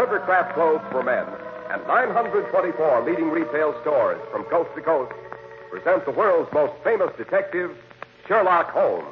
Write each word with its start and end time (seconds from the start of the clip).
Clippercraft 0.00 0.54
clothes 0.54 0.80
for 0.90 1.02
men, 1.02 1.26
and 1.68 1.86
924 1.86 3.04
leading 3.04 3.28
retail 3.28 3.78
stores 3.82 4.18
from 4.32 4.44
coast 4.44 4.70
to 4.74 4.80
coast, 4.80 5.12
present 5.70 6.06
the 6.06 6.10
world's 6.10 6.50
most 6.54 6.72
famous 6.82 7.10
detective, 7.18 7.76
Sherlock 8.26 8.70
Holmes. 8.70 9.04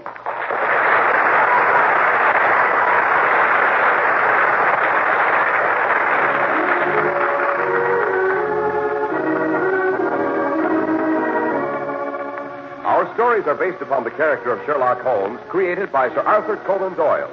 Our 12.86 13.12
stories 13.12 13.46
are 13.46 13.56
based 13.56 13.82
upon 13.82 14.04
the 14.04 14.10
character 14.12 14.52
of 14.52 14.64
Sherlock 14.64 15.02
Holmes, 15.02 15.38
created 15.50 15.92
by 15.92 16.08
Sir 16.08 16.22
Arthur 16.22 16.56
Conan 16.64 16.94
Doyle. 16.94 17.30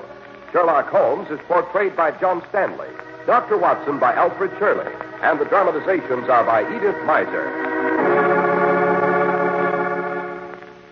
Sherlock 0.52 0.90
Holmes 0.90 1.32
is 1.32 1.40
portrayed 1.48 1.96
by 1.96 2.12
John 2.20 2.44
Stanley, 2.50 2.90
Dr. 3.26 3.58
Watson 3.58 3.98
by 3.98 4.14
Alfred 4.14 4.52
Shirley, 4.60 4.92
and 5.24 5.40
the 5.40 5.46
dramatizations 5.46 6.30
are 6.30 6.44
by 6.44 6.62
Edith 6.62 6.96
Meiser. 7.08 7.46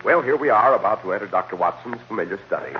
Well, 0.04 0.20
here 0.20 0.36
we 0.36 0.50
are 0.50 0.74
about 0.74 1.02
to 1.02 1.12
enter 1.12 1.28
Dr. 1.28 1.54
Watson's 1.54 2.00
familiar 2.08 2.40
study. 2.48 2.72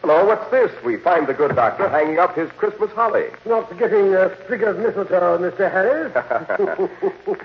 Hello, 0.00 0.24
what's 0.24 0.48
this? 0.52 0.70
We 0.84 0.96
find 0.96 1.26
the 1.26 1.34
good 1.34 1.56
doctor 1.56 1.88
hanging 1.88 2.20
up 2.20 2.36
his 2.36 2.48
Christmas 2.52 2.90
holly. 2.92 3.26
Not 3.44 3.68
forgetting 3.68 4.14
a 4.14 4.20
uh, 4.20 4.44
sprig 4.44 4.62
of 4.62 4.78
mistletoe, 4.78 5.38
Mr. 5.38 5.70
Harris. 5.70 6.12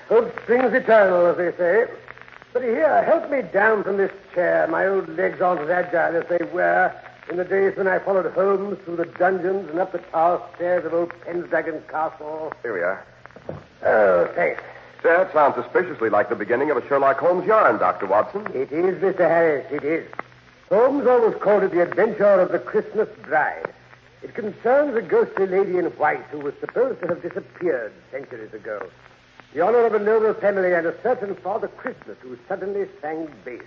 Hope 0.08 0.42
springs 0.42 0.72
eternal, 0.72 1.26
as 1.26 1.36
they 1.36 1.52
say. 1.58 1.86
But 2.54 2.62
here, 2.62 3.04
help 3.04 3.30
me 3.30 3.42
down 3.42 3.84
from 3.84 3.98
this 3.98 4.10
chair. 4.34 4.66
My 4.68 4.86
old 4.86 5.08
legs 5.10 5.40
aren't 5.42 5.60
as 5.60 5.68
agile 5.68 6.16
as 6.16 6.26
they 6.28 6.44
were 6.46 6.92
in 7.30 7.36
the 7.36 7.44
days 7.44 7.76
when 7.76 7.86
I 7.86 8.00
followed 8.00 8.26
Holmes 8.32 8.78
through 8.84 8.96
the 8.96 9.04
dungeons 9.04 9.70
and 9.70 9.78
up 9.78 9.92
the 9.92 9.98
tower 9.98 10.42
stairs 10.56 10.84
of 10.84 10.92
old 10.92 11.12
Pendragon 11.20 11.80
Castle. 11.88 12.52
Here 12.62 12.74
we 12.74 12.80
are. 12.80 13.06
Oh, 13.84 14.28
thanks. 14.34 14.60
That 15.04 15.32
sounds 15.32 15.54
suspiciously 15.54 16.10
like 16.10 16.28
the 16.28 16.34
beginning 16.34 16.70
of 16.70 16.76
a 16.76 16.86
Sherlock 16.88 17.18
Holmes 17.18 17.46
yarn, 17.46 17.78
Dr. 17.78 18.06
Watson. 18.06 18.46
It 18.52 18.72
is, 18.72 19.00
Mr. 19.00 19.18
Harris, 19.18 19.64
it 19.70 19.84
is. 19.84 20.06
Holmes 20.68 21.06
always 21.06 21.36
called 21.36 21.62
it 21.62 21.70
the 21.70 21.82
adventure 21.82 22.40
of 22.40 22.50
the 22.50 22.58
Christmas 22.58 23.08
bride. 23.22 23.72
It 24.22 24.34
concerns 24.34 24.96
a 24.96 25.02
ghostly 25.02 25.46
lady 25.46 25.78
in 25.78 25.86
white 25.86 26.24
who 26.30 26.40
was 26.40 26.54
supposed 26.60 27.00
to 27.00 27.08
have 27.08 27.22
disappeared 27.22 27.92
centuries 28.10 28.52
ago. 28.52 28.90
The 29.54 29.62
honor 29.62 29.86
of 29.86 29.94
a 29.94 29.98
noble 29.98 30.34
family 30.34 30.74
and 30.74 30.86
a 30.86 31.00
certain 31.02 31.34
Father 31.36 31.68
Christmas 31.68 32.18
who 32.20 32.36
suddenly 32.48 32.86
sang 33.00 33.28
bass. 33.44 33.62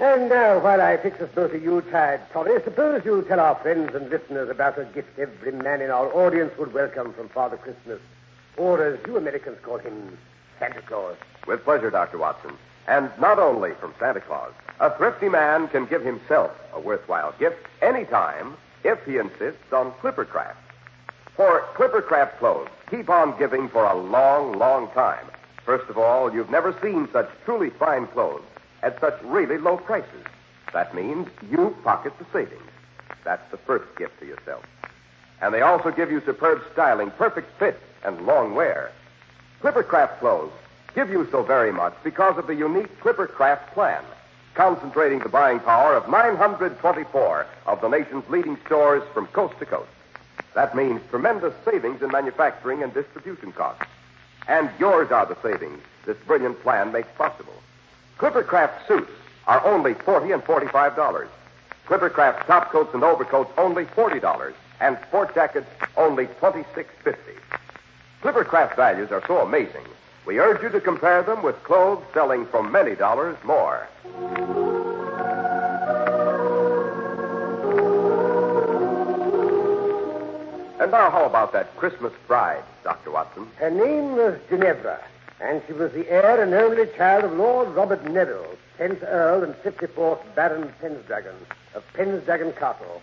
And 0.00 0.30
now, 0.30 0.58
while 0.60 0.80
I 0.80 0.96
fix 0.96 1.20
us 1.20 1.28
both 1.34 1.52
a 1.52 1.58
Yuletide 1.58 2.22
suppose 2.32 3.04
you 3.04 3.20
tell 3.28 3.38
our 3.38 3.54
friends 3.56 3.94
and 3.94 4.08
listeners 4.08 4.48
about 4.48 4.78
a 4.78 4.86
gift 4.86 5.18
every 5.18 5.52
man 5.52 5.82
in 5.82 5.90
our 5.90 6.10
audience 6.14 6.56
would 6.56 6.72
welcome 6.72 7.12
from 7.12 7.28
Father 7.28 7.58
Christmas. 7.58 8.00
Or, 8.56 8.82
as 8.82 8.98
you 9.06 9.18
Americans 9.18 9.58
call 9.62 9.76
him, 9.76 10.16
Santa 10.58 10.80
Claus. 10.80 11.16
With 11.46 11.64
pleasure, 11.64 11.90
Dr. 11.90 12.16
Watson. 12.16 12.52
And 12.88 13.10
not 13.20 13.38
only 13.38 13.72
from 13.74 13.92
Santa 14.00 14.22
Claus. 14.22 14.52
A 14.80 14.90
thrifty 14.96 15.28
man 15.28 15.68
can 15.68 15.84
give 15.84 16.02
himself 16.02 16.50
a 16.72 16.80
worthwhile 16.80 17.34
gift 17.38 17.66
anytime 17.82 18.56
if 18.84 19.04
he 19.04 19.18
insists 19.18 19.70
on 19.70 19.92
Clippercraft. 20.00 20.56
For 21.36 21.60
Clippercraft 21.74 22.38
clothes 22.38 22.70
keep 22.90 23.10
on 23.10 23.38
giving 23.38 23.68
for 23.68 23.84
a 23.84 23.94
long, 23.94 24.58
long 24.58 24.90
time. 24.92 25.26
First 25.66 25.90
of 25.90 25.98
all, 25.98 26.32
you've 26.32 26.50
never 26.50 26.74
seen 26.80 27.06
such 27.12 27.28
truly 27.44 27.68
fine 27.68 28.06
clothes 28.06 28.40
at 28.82 29.00
such 29.00 29.20
really 29.22 29.58
low 29.58 29.76
prices. 29.76 30.24
That 30.72 30.94
means 30.94 31.28
you 31.50 31.76
pocket 31.82 32.12
the 32.18 32.26
savings. 32.32 32.62
That's 33.24 33.48
the 33.50 33.56
first 33.56 33.84
gift 33.96 34.18
to 34.20 34.26
yourself. 34.26 34.64
And 35.40 35.54
they 35.54 35.62
also 35.62 35.90
give 35.90 36.10
you 36.10 36.20
superb 36.24 36.62
styling, 36.72 37.10
perfect 37.12 37.58
fit, 37.58 37.80
and 38.04 38.26
long 38.26 38.54
wear. 38.54 38.92
Clippercraft 39.60 40.18
clothes 40.18 40.52
give 40.94 41.10
you 41.10 41.28
so 41.30 41.42
very 41.42 41.72
much 41.72 41.94
because 42.02 42.36
of 42.38 42.46
the 42.46 42.54
unique 42.54 43.00
Clippercraft 43.00 43.66
plan, 43.72 44.02
concentrating 44.54 45.20
the 45.20 45.28
buying 45.28 45.60
power 45.60 45.94
of 45.94 46.08
924 46.08 47.46
of 47.66 47.80
the 47.80 47.88
nation's 47.88 48.28
leading 48.28 48.56
stores 48.66 49.02
from 49.12 49.26
coast 49.28 49.58
to 49.58 49.66
coast. 49.66 49.90
That 50.54 50.74
means 50.74 51.00
tremendous 51.10 51.54
savings 51.64 52.02
in 52.02 52.10
manufacturing 52.10 52.82
and 52.82 52.92
distribution 52.92 53.52
costs. 53.52 53.84
And 54.48 54.68
yours 54.78 55.10
are 55.10 55.26
the 55.26 55.36
savings 55.42 55.80
this 56.06 56.16
brilliant 56.26 56.60
plan 56.62 56.92
makes 56.92 57.08
possible. 57.16 57.54
Clippercraft 58.20 58.86
suits 58.86 59.10
are 59.46 59.64
only 59.64 59.94
40 59.94 60.32
and 60.32 60.44
$45. 60.44 61.26
Clippercraft 61.86 62.44
top 62.44 62.70
coats 62.70 62.92
and 62.92 63.02
overcoats 63.02 63.50
only 63.56 63.86
$40. 63.86 64.52
And 64.80 64.98
sport 65.08 65.34
jackets 65.34 65.66
only 65.96 66.26
$26.50. 66.26 67.16
Clippercraft 68.20 68.76
values 68.76 69.10
are 69.10 69.22
so 69.26 69.38
amazing, 69.38 69.86
we 70.26 70.38
urge 70.38 70.62
you 70.62 70.68
to 70.68 70.82
compare 70.82 71.22
them 71.22 71.42
with 71.42 71.62
clothes 71.62 72.04
selling 72.12 72.44
for 72.44 72.62
many 72.62 72.94
dollars 72.94 73.38
more. 73.42 73.88
And 80.78 80.90
now, 80.90 81.10
how 81.10 81.24
about 81.24 81.54
that 81.54 81.74
Christmas 81.78 82.12
bride, 82.26 82.62
Dr. 82.84 83.12
Watson? 83.12 83.48
Her 83.56 83.70
name 83.70 84.12
was 84.12 84.38
Ginevra, 84.50 85.02
and 85.40 85.62
she 85.66 85.72
was 85.72 85.92
the 85.92 86.08
heir 86.08 86.42
and 86.42 86.52
only 86.52 86.86
child 86.96 87.24
of 87.24 87.32
Lord 87.32 87.68
Robert 87.68 88.04
Neville, 88.04 88.56
10th 88.78 89.02
Earl 89.02 89.44
and 89.44 89.54
54th 89.56 90.20
Baron 90.34 90.72
Pendragon 90.80 91.34
of 91.74 91.84
Pendragon 91.94 92.52
Castle. 92.52 93.00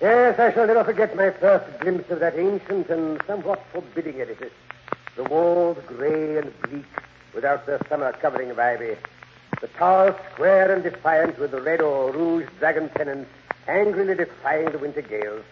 Yes, 0.00 0.38
I 0.38 0.52
shall 0.52 0.66
never 0.66 0.84
forget 0.84 1.16
my 1.16 1.30
first 1.30 1.80
glimpse 1.80 2.10
of 2.10 2.20
that 2.20 2.36
ancient 2.36 2.88
and 2.90 3.20
somewhat 3.26 3.64
forbidding 3.72 4.20
edifice. 4.20 4.52
The 5.16 5.24
walls 5.24 5.78
gray 5.86 6.38
and 6.38 6.52
bleak, 6.62 6.84
without 7.34 7.66
their 7.66 7.80
summer 7.88 8.12
covering 8.12 8.50
of 8.50 8.58
ivy. 8.58 8.96
The 9.60 9.68
towers 9.68 10.14
square 10.32 10.72
and 10.72 10.82
defiant 10.82 11.38
with 11.38 11.50
the 11.50 11.60
red 11.60 11.80
or 11.80 12.10
rouge 12.12 12.46
dragon 12.58 12.88
pennants 12.88 13.30
angrily 13.68 14.14
defying 14.14 14.72
the 14.72 14.78
winter 14.78 15.02
gales. 15.02 15.44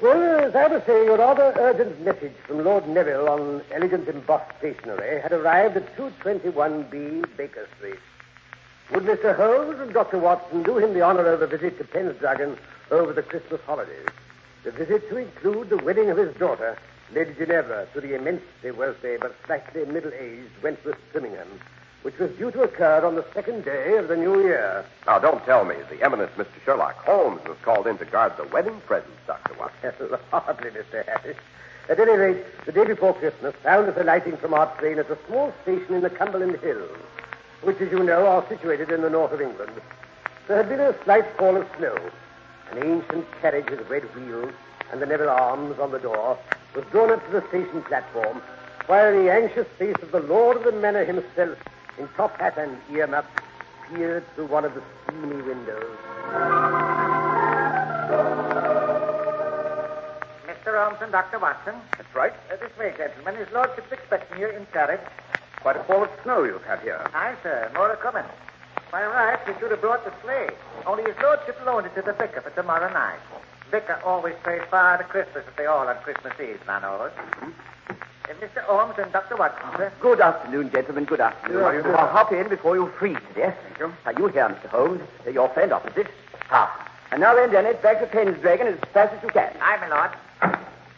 Well, 0.00 0.46
as 0.46 0.54
I 0.54 0.68
was 0.68 0.84
saying, 0.86 1.08
a 1.08 1.16
rather 1.16 1.52
urgent 1.56 2.00
message 2.04 2.34
from 2.46 2.62
Lord 2.62 2.86
Neville 2.86 3.28
on 3.28 3.62
elegant 3.72 4.06
embossed 4.06 4.56
stationery 4.58 5.20
had 5.20 5.32
arrived 5.32 5.76
at 5.76 5.96
221B 5.96 7.36
Baker 7.36 7.66
Street. 7.76 7.98
Would 8.92 9.02
Mr. 9.02 9.34
Holmes 9.34 9.80
and 9.80 9.92
Dr. 9.92 10.18
Watson 10.20 10.62
do 10.62 10.78
him 10.78 10.94
the 10.94 11.00
honor 11.00 11.26
of 11.26 11.42
a 11.42 11.48
visit 11.48 11.78
to 11.78 11.84
Pendragon 11.84 12.56
over 12.92 13.12
the 13.12 13.24
Christmas 13.24 13.60
holidays? 13.62 14.06
The 14.62 14.70
visit 14.70 15.08
to 15.08 15.16
include 15.16 15.68
the 15.68 15.78
wedding 15.78 16.10
of 16.10 16.16
his 16.16 16.32
daughter, 16.36 16.78
Lady 17.12 17.34
Ginevra, 17.34 17.88
to 17.92 18.00
the 18.00 18.14
immensely 18.14 18.70
wealthy 18.70 19.16
but 19.20 19.34
slightly 19.46 19.84
middle-aged 19.84 20.62
Wentworth 20.62 20.98
Trimmingham, 21.12 21.58
which 22.02 22.18
was 22.18 22.30
due 22.32 22.50
to 22.50 22.62
occur 22.62 23.04
on 23.04 23.14
the 23.14 23.24
second 23.34 23.64
day 23.64 23.96
of 23.96 24.08
the 24.08 24.16
new 24.16 24.40
year. 24.40 24.84
Now, 25.06 25.18
don't 25.18 25.44
tell 25.44 25.64
me 25.64 25.76
the 25.90 26.02
eminent 26.02 26.34
Mr. 26.36 26.48
Sherlock 26.64 26.96
Holmes 27.04 27.44
was 27.46 27.56
called 27.62 27.86
in 27.86 27.98
to 27.98 28.04
guard 28.04 28.36
the 28.36 28.44
wedding 28.44 28.80
presents, 28.86 29.12
Dr. 29.26 29.54
Watson. 29.58 29.92
Hardly, 30.30 30.70
Mr. 30.70 31.04
Harris. 31.04 31.36
At 31.88 32.00
any 32.00 32.12
rate, 32.12 32.44
the 32.66 32.72
day 32.72 32.84
before 32.84 33.14
Christmas 33.14 33.54
found 33.62 33.88
us 33.88 33.96
alighting 33.96 34.36
from 34.36 34.54
our 34.54 34.66
train 34.78 34.98
at 34.98 35.10
a 35.10 35.18
small 35.26 35.52
station 35.62 35.94
in 35.94 36.02
the 36.02 36.10
Cumberland 36.10 36.56
Hills, 36.58 36.98
which, 37.62 37.80
as 37.80 37.90
you 37.90 38.02
know, 38.02 38.26
are 38.26 38.46
situated 38.48 38.90
in 38.90 39.02
the 39.02 39.10
north 39.10 39.32
of 39.32 39.40
England. 39.40 39.72
There 40.46 40.56
had 40.56 40.68
been 40.68 40.80
a 40.80 40.94
slight 41.04 41.26
fall 41.36 41.56
of 41.56 41.66
snow. 41.78 41.96
An 42.70 42.78
ancient 42.78 43.26
carriage 43.40 43.70
with 43.70 43.88
red 43.88 44.04
wheels 44.14 44.52
and 44.92 45.00
the 45.00 45.06
Neville 45.06 45.30
arms 45.30 45.78
on 45.78 45.90
the 45.90 45.98
door 45.98 46.38
was 46.74 46.84
drawn 46.90 47.10
up 47.10 47.24
to 47.26 47.32
the 47.32 47.48
station 47.48 47.82
platform, 47.82 48.40
while 48.86 49.12
the 49.12 49.30
anxious 49.30 49.66
face 49.78 49.96
of 50.02 50.12
the 50.12 50.20
lord 50.20 50.56
of 50.56 50.64
the 50.64 50.72
manor 50.72 51.04
himself, 51.04 51.58
in 51.98 52.08
top 52.16 52.38
hat 52.38 52.56
and 52.56 52.76
earmuff, 52.90 53.24
peered 53.88 54.24
through 54.34 54.46
one 54.46 54.64
of 54.64 54.74
the 54.74 54.82
steamy 55.04 55.42
windows. 55.42 55.96
Mr. 60.46 60.76
Holmes 60.76 60.98
and 61.00 61.12
Dr. 61.12 61.38
Watson. 61.38 61.74
That's 61.96 62.14
right. 62.14 62.32
Uh, 62.52 62.56
this 62.56 62.76
way, 62.78 62.94
gentlemen. 62.96 63.36
His 63.36 63.48
lordship's 63.52 63.92
expecting 63.92 64.38
you 64.38 64.48
in 64.48 64.66
carriage. 64.72 65.00
Quite 65.60 65.76
a 65.76 65.84
fall 65.84 66.04
of 66.04 66.10
snow 66.22 66.44
you've 66.44 66.62
had 66.64 66.80
here. 66.80 67.00
Aye, 67.14 67.34
sir. 67.42 67.70
More 67.74 67.90
are 67.90 67.96
coming. 67.96 68.24
If 68.76 68.94
I 68.94 69.02
arrived, 69.02 69.48
he 69.48 69.54
should 69.58 69.70
have 69.70 69.80
brought 69.80 70.04
the 70.04 70.12
sleigh. 70.22 70.48
Only 70.86 71.02
his 71.04 71.16
lordship 71.22 71.58
loaned 71.66 71.86
it 71.86 71.94
to 71.96 72.02
the 72.02 72.12
vicar 72.12 72.40
for 72.40 72.50
tomorrow 72.50 72.92
night. 72.92 73.18
Vicar 73.70 74.00
always 74.04 74.34
prays 74.42 74.62
to 74.70 75.04
Christmas 75.08 75.44
at 75.46 75.56
the 75.56 75.66
all 75.70 75.88
on 75.88 75.96
Christmas 75.96 76.32
Eve, 76.40 76.60
man 76.66 76.82
knows. 76.82 77.10
Mm-hmm. 77.10 77.50
Mr. 78.36 78.60
Holmes 78.64 78.94
and 78.98 79.10
Dr. 79.12 79.36
Watson, 79.36 79.66
sir. 79.76 79.92
Good 80.00 80.20
afternoon, 80.20 80.70
gentlemen. 80.70 81.04
Good 81.04 81.20
afternoon. 81.20 81.62
How 81.62 81.70
do 81.70 81.76
you? 81.88 81.94
I'll 81.94 82.08
hop 82.08 82.32
in 82.32 82.48
before 82.48 82.76
you 82.76 82.90
freeze 82.98 83.16
to 83.28 83.34
death. 83.40 83.56
Thank 83.64 83.78
you. 83.78 83.92
Are 84.04 84.12
you 84.12 84.26
here, 84.28 84.48
Mr. 84.48 84.68
Holmes? 84.68 85.00
Uh, 85.26 85.30
Your 85.30 85.48
friend 85.48 85.72
opposite. 85.72 86.08
Ah. 86.50 86.84
And 87.10 87.20
now 87.22 87.34
then, 87.34 87.50
Dennis, 87.50 87.76
back 87.82 88.00
to 88.00 88.06
Pendragon 88.06 88.66
as 88.66 88.78
fast 88.92 89.14
as 89.14 89.22
you 89.22 89.30
can. 89.30 89.50
Aye, 89.62 89.78
my 89.80 89.88
lord. 89.88 90.10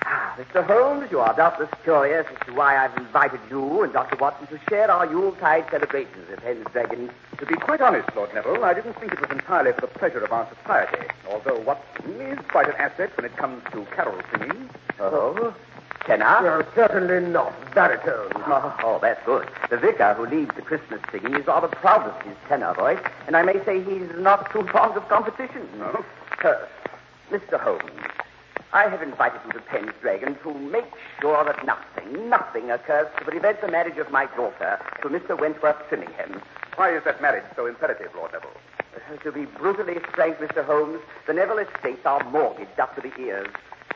Ah. 0.05 0.37
Mr. 0.39 0.67
Holmes, 0.67 1.09
you 1.13 1.21
are 1.21 1.35
doubtless 1.37 1.71
curious 1.85 2.27
as 2.33 2.47
to 2.47 2.53
why 2.53 2.77
I've 2.77 2.97
invited 2.97 3.41
you 3.49 3.83
and 3.85 3.93
Dr. 3.93 4.17
Watson 4.17 4.49
to 4.49 4.59
share 4.69 4.91
our 4.91 5.07
Yuletide 5.07 5.67
celebrations 5.71 6.27
at 6.33 6.43
Pendragon. 6.43 7.11
To 7.39 7.47
be 7.47 7.55
quite 7.55 7.81
honest, 7.81 8.09
Lord 8.17 8.35
Neville, 8.35 8.65
I 8.65 8.75
didn't 8.75 8.95
think 8.95 9.13
it 9.13 9.21
was 9.21 9.31
entirely 9.31 9.73
for 9.73 9.83
the 9.83 9.87
pleasure 9.87 10.19
of 10.25 10.33
our 10.33 10.49
society, 10.63 11.07
although 11.31 11.61
Watson 11.61 12.21
is 12.21 12.39
quite 12.49 12.69
an 12.69 12.75
asset 12.77 13.17
when 13.17 13.25
it 13.25 13.37
comes 13.37 13.63
to 13.73 13.85
carol 13.95 14.21
singing. 14.33 14.69
Oh? 14.99 15.55
Tenor? 16.11 16.43
Well, 16.43 16.67
certainly 16.75 17.21
not. 17.31 17.55
Baritone. 17.73 18.33
Oh, 18.35 18.77
oh, 18.83 18.99
that's 19.01 19.25
good. 19.25 19.49
The 19.71 19.77
vicar 19.77 20.13
who 20.15 20.27
leads 20.27 20.53
the 20.57 20.63
Christmas 20.63 21.01
singing 21.13 21.37
is 21.37 21.47
rather 21.47 21.69
proud 21.69 22.05
of 22.05 22.21
his 22.23 22.35
tenor 22.49 22.75
voice, 22.75 22.99
and 23.29 23.37
I 23.37 23.43
may 23.43 23.65
say 23.65 23.81
he's 23.81 24.11
not 24.17 24.51
too 24.51 24.67
fond 24.73 24.97
of 24.97 25.09
competition. 25.09 25.69
No? 25.79 26.05
Uh, 26.43 26.67
Mr. 27.31 27.61
Holmes, 27.61 27.93
I 28.73 28.89
have 28.89 29.03
invited 29.03 29.41
you 29.47 29.53
to 29.53 29.61
Pendragon 29.61 30.35
to 30.43 30.53
make 30.53 30.91
sure 31.21 31.45
that 31.45 31.65
nothing, 31.65 32.29
nothing 32.29 32.73
occurs 32.73 33.07
to 33.19 33.25
prevent 33.25 33.61
the 33.61 33.69
marriage 33.69 33.99
of 33.99 34.11
my 34.11 34.27
daughter 34.35 34.81
to 35.03 35.09
Mr. 35.09 35.39
Wentworth 35.39 35.77
Trimmingham. 35.89 36.43
Why 36.75 36.91
is 36.97 37.05
that 37.05 37.23
marriage 37.23 37.45
so 37.55 37.67
imperative, 37.67 38.11
Lord 38.17 38.33
Neville? 38.33 38.51
Uh, 38.97 39.17
to 39.23 39.31
be 39.31 39.45
brutally 39.45 40.01
frank, 40.13 40.39
Mr. 40.39 40.65
Holmes, 40.65 40.99
the 41.29 41.35
Neville 41.35 41.59
estates 41.59 42.05
are 42.05 42.25
mortgaged 42.31 42.81
up 42.81 42.97
to 42.97 43.01
the 43.01 43.17
ears. 43.21 43.47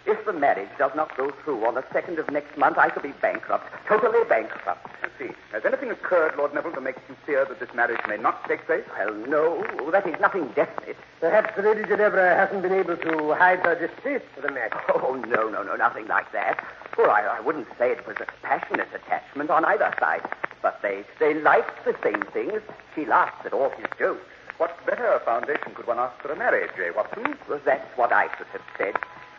If 0.07 0.23
the 0.27 0.35
marriage 0.35 0.69
does 0.79 0.93
not 0.95 1.17
go 1.17 1.31
through 1.31 1.65
on 1.65 1.77
the 1.77 1.85
second 1.91 2.19
of 2.19 2.31
next 2.31 2.59
month, 2.59 2.77
I 2.77 2.93
shall 2.93 3.03
be 3.03 3.13
bankrupt, 3.23 3.65
totally 3.89 4.23
bankrupt. 4.29 4.87
I 5.03 5.09
see. 5.19 5.31
Has 5.53 5.65
anything 5.65 5.91
occurred, 5.91 6.37
Lord 6.37 6.53
Neville, 6.53 6.73
to 6.73 6.81
make 6.83 6.97
you 7.09 7.17
fear 7.25 7.47
that 7.47 7.59
this 7.59 7.73
marriage 7.75 8.01
may 8.07 8.19
not 8.19 8.47
take 8.47 8.67
place? 8.67 8.85
Well, 8.99 9.15
no, 9.15 9.65
that 9.91 10.07
is 10.07 10.21
nothing 10.21 10.49
definite. 10.55 10.99
Perhaps 11.21 11.57
Lady 11.57 11.85
Ginevra 11.85 12.37
hasn't 12.37 12.61
been 12.61 12.75
able 12.75 12.99
to 12.99 13.33
hide 13.33 13.61
her 13.61 13.75
distaste 13.75 14.27
for 14.35 14.43
the 14.43 14.51
match. 14.51 14.73
Oh, 14.95 15.15
no, 15.27 15.49
no, 15.49 15.63
no, 15.63 15.75
nothing 15.77 16.07
like 16.07 16.31
that. 16.33 16.63
Well, 16.99 17.11
I, 17.11 17.23
I 17.23 17.41
wouldn't 17.41 17.69
say 17.79 17.91
it 17.91 18.07
was 18.07 18.17
a 18.21 18.27
passionate 18.43 18.89
attachment 18.95 19.49
on 19.49 19.65
either 19.65 19.93
side. 19.99 20.23
But 20.61 20.81
they, 20.83 21.05
they 21.19 21.35
liked 21.35 21.85
the 21.85 21.97
same 22.03 22.23
things. 22.33 22.61
She 22.95 23.07
laughed 23.07 23.47
at 23.47 23.53
all 23.55 23.71
his 23.71 23.87
jokes. 23.99 24.23
What 24.59 24.77
better 24.87 25.21
foundation 25.25 25.75
could 25.75 25.87
one 25.87 25.99
ask 25.99 26.21
for 26.21 26.31
a 26.31 26.37
marriage, 26.37 26.71
eh, 26.79 26.91
Watson? 26.95 27.37
Well, 27.49 27.61
that's 27.65 27.87
what 27.97 28.13
I 28.13 28.29
should 28.37 28.47
have 28.49 28.63
said. 28.79 28.95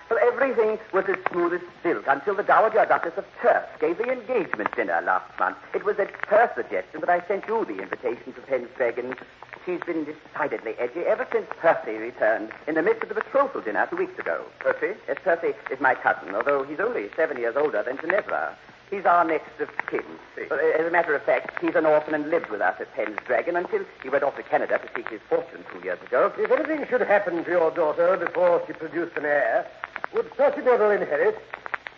Well, 0.10 0.19
everything 0.22 0.78
was 0.94 1.06
as 1.07 1.18
smooth 1.31 1.54
as 1.54 1.62
silk 1.81 2.06
until 2.07 2.36
the 2.36 2.44
Dowager 2.44 2.86
Duchess 2.86 3.18
of 3.18 3.25
Turf 3.42 3.63
gave 3.80 3.98
the 3.98 4.12
engagement 4.12 4.75
dinner 4.75 5.02
last 5.02 5.31
month. 5.40 5.57
It 5.74 5.84
was 5.84 5.98
at 5.98 6.12
her 6.28 6.52
suggestion 6.56 7.00
that 7.00 7.10
I 7.10 7.25
sent 7.28 7.48
you 7.48 7.66
the 7.66 7.81
invitation 7.81 8.31
to 8.34 8.42
Pendragon. 8.42 9.16
She's 9.66 9.81
been 9.81 10.06
decidedly 10.06 10.75
edgy 10.78 11.00
ever 11.07 11.25
since 11.31 11.48
Percy 11.60 11.98
returned 11.98 12.52
in 12.68 12.75
the 12.75 12.84
midst 12.84 13.02
of 13.02 13.10
the 13.10 13.16
betrothal 13.16 13.62
dinner 13.62 13.88
two 13.90 13.96
weeks 13.96 14.19
ago. 14.19 14.46
Percy? 14.60 14.94
Yes, 15.07 15.18
Percy 15.24 15.54
is 15.72 15.80
my 15.80 15.96
cousin, 15.96 16.36
although 16.36 16.63
he's 16.63 16.80
only 16.80 17.10
seven 17.16 17.38
years 17.38 17.56
older 17.56 17.81
than 17.81 17.98
Ginevra. 17.98 18.56
He's 18.92 19.06
our 19.06 19.25
next 19.25 19.60
of 19.60 19.69
kin. 19.88 20.04
As 20.38 20.86
a 20.86 20.92
matter 20.92 21.16
of 21.16 21.24
fact, 21.24 21.60
he's 21.60 21.74
an 21.74 21.88
orphan 21.88 22.13
and 22.13 22.30
lived 22.30 22.52
with 22.52 22.62
us 22.62 22.75
at 22.80 22.94
Pendragon 22.94 23.56
until 23.56 23.81
he 24.04 24.10
went 24.10 24.24
off 24.24 24.36
to 24.36 24.44
Canada 24.44 24.78
to 24.78 24.88
seek 24.96 25.10
his 25.10 25.22
fortune 25.28 25.66
two 25.74 25.84
years 25.84 26.00
ago. 26.04 26.31
If 26.38 26.52
anything 26.52 26.86
should 26.88 27.02
happen 27.02 27.44
to 27.44 27.50
your 27.50 27.72
daughter 27.72 28.16
before 28.18 28.62
she 28.68 28.74
produced 28.74 29.18
an 29.18 29.25
heir, 29.25 29.66
would 30.13 30.30
Percy 30.31 30.62
Neville 30.62 30.92
inherit? 30.92 31.38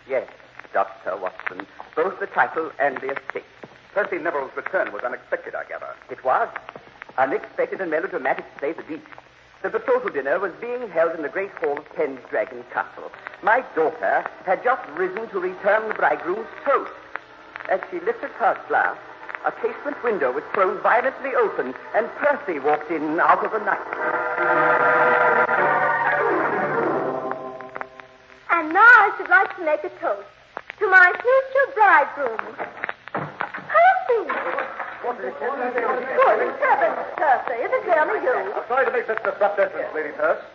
Yes, 0.08 0.28
Dr. 0.72 1.16
Watson. 1.16 1.66
Both 1.94 2.20
the 2.20 2.26
title 2.26 2.70
and 2.78 2.96
the 2.98 3.10
estate. 3.12 3.44
Percy 3.94 4.18
Neville's 4.18 4.50
return 4.56 4.92
was 4.92 5.02
unexpected, 5.02 5.54
I 5.54 5.64
gather. 5.64 5.94
It 6.10 6.22
was. 6.24 6.48
Unexpected 7.16 7.80
and 7.80 7.90
melodramatic 7.90 8.44
to 8.54 8.60
say 8.60 8.72
the 8.72 8.82
least. 8.90 9.06
The 9.62 9.70
betrothal 9.70 10.10
dinner 10.10 10.38
was 10.38 10.52
being 10.60 10.88
held 10.88 11.16
in 11.16 11.22
the 11.22 11.28
great 11.28 11.50
hall 11.52 11.78
of 11.78 11.94
Pendragon 11.96 12.62
Castle. 12.72 13.10
My 13.42 13.64
daughter 13.74 14.24
had 14.44 14.62
just 14.62 14.88
risen 14.90 15.28
to 15.30 15.40
return 15.40 15.88
the 15.88 15.94
bridegroom's 15.94 16.46
toast. 16.64 16.92
As 17.68 17.80
she 17.90 17.98
lifted 18.00 18.30
her 18.38 18.56
glass, 18.68 18.96
a 19.44 19.52
casement 19.52 20.02
window 20.04 20.32
was 20.32 20.44
thrown 20.54 20.80
violently 20.80 21.34
open, 21.34 21.74
and 21.94 22.08
Percy 22.16 22.60
walked 22.60 22.90
in 22.90 23.18
out 23.18 23.44
of 23.44 23.52
the 23.52 23.58
night. 23.58 24.77
Should 29.18 29.28
like 29.28 29.50
to 29.56 29.64
make 29.66 29.82
a 29.82 29.90
toast 29.98 30.30
to 30.78 30.86
my 30.86 31.10
future 31.10 31.66
bridegroom. 31.74 32.38
Percy! 33.18 34.30
Good 35.02 35.34
heavens, 36.62 37.02
Percy, 37.18 37.56
is 37.66 37.70
it 37.74 37.82
really 37.82 38.22
you? 38.22 38.54
Sorry 38.68 38.86
to 38.86 38.92
make 38.92 39.06
such 39.06 39.18
an 39.24 39.30
abrupt 39.34 39.58
entrance, 39.58 39.90
Lady 39.92 40.10
Percy. 40.14 40.46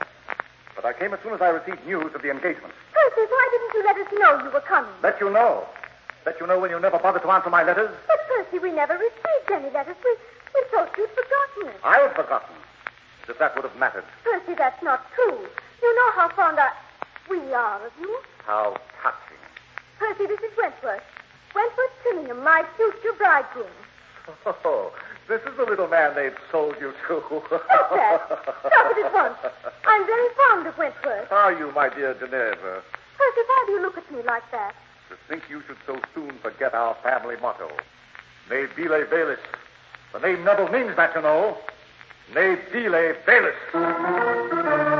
But 0.75 0.85
I 0.85 0.93
came 0.93 1.13
as 1.13 1.19
soon 1.19 1.33
as 1.33 1.41
I 1.41 1.49
received 1.49 1.85
news 1.85 2.15
of 2.15 2.21
the 2.21 2.31
engagement. 2.31 2.73
Percy, 2.95 3.27
why 3.27 3.49
didn't 3.51 3.73
you 3.75 3.83
let 3.83 3.97
us 3.99 4.07
know 4.15 4.47
you 4.47 4.51
were 4.53 4.63
coming? 4.63 4.95
Let 5.03 5.19
you 5.19 5.29
know. 5.29 5.67
Let 6.25 6.39
you 6.39 6.47
know 6.47 6.57
when 6.57 6.71
you 6.71 6.79
never 6.79 6.99
bothered 6.99 7.21
to 7.23 7.31
answer 7.31 7.49
my 7.49 7.63
letters. 7.63 7.91
But, 8.07 8.19
Percy, 8.31 8.59
we 8.59 8.71
never 8.71 8.93
received 8.93 9.51
any 9.51 9.69
letters. 9.71 9.97
We, 10.05 10.15
we 10.55 10.63
thought 10.71 10.89
you'd 10.97 11.09
forgotten 11.11 11.75
us. 11.75 11.81
I 11.83 11.99
had 11.99 12.15
forgotten. 12.15 12.55
As 13.23 13.29
if 13.29 13.39
that 13.39 13.55
would 13.55 13.65
have 13.65 13.75
mattered. 13.75 14.05
Percy, 14.23 14.55
that's 14.55 14.81
not 14.81 15.03
true. 15.15 15.37
You 15.81 15.95
know 15.95 16.11
how 16.15 16.29
fond 16.29 16.59
I... 16.59 16.71
we 17.29 17.39
are 17.53 17.85
of 17.85 17.91
you. 17.99 18.19
How 18.45 18.75
touching. 19.01 19.37
Percy, 19.99 20.25
this 20.27 20.39
is 20.39 20.57
Wentworth. 20.57 21.03
Wentworth 21.55 21.91
Trimmingham, 22.03 22.43
my 22.43 22.65
future 22.75 23.13
bridegroom. 23.17 23.67
Oh, 24.45 24.91
this 25.27 25.41
is 25.41 25.55
the 25.57 25.63
little 25.63 25.87
man 25.87 26.15
they've 26.15 26.35
sold 26.51 26.75
you 26.79 26.93
to. 27.07 27.21
Stop 27.47 27.89
that. 27.91 28.21
Stop 28.27 28.97
it 28.97 29.05
at 29.05 29.13
once. 29.13 29.37
I'm 29.85 30.05
very 30.05 30.29
fond 30.35 30.67
of 30.67 30.77
Wentworth. 30.77 31.31
Are 31.31 31.53
you, 31.53 31.71
my 31.73 31.89
dear 31.89 32.13
Ginevra? 32.13 32.81
Percy, 33.17 33.41
why 33.47 33.63
do 33.67 33.71
you 33.73 33.81
look 33.81 33.97
at 33.97 34.11
me 34.11 34.21
like 34.23 34.49
that? 34.51 34.75
To 35.09 35.15
think 35.27 35.43
you 35.49 35.61
should 35.67 35.77
so 35.85 35.99
soon 36.15 36.31
forget 36.41 36.73
our 36.73 36.95
family 37.03 37.35
motto. 37.41 37.69
Ne 38.49 38.65
vile 38.75 39.05
velis. 39.05 39.39
The 40.13 40.19
name 40.19 40.43
Neville 40.43 40.69
means 40.69 40.95
that, 40.95 41.15
you 41.15 41.21
know. 41.21 41.57
Ne 42.33 42.55
vile 42.71 43.15
velis. 43.25 44.92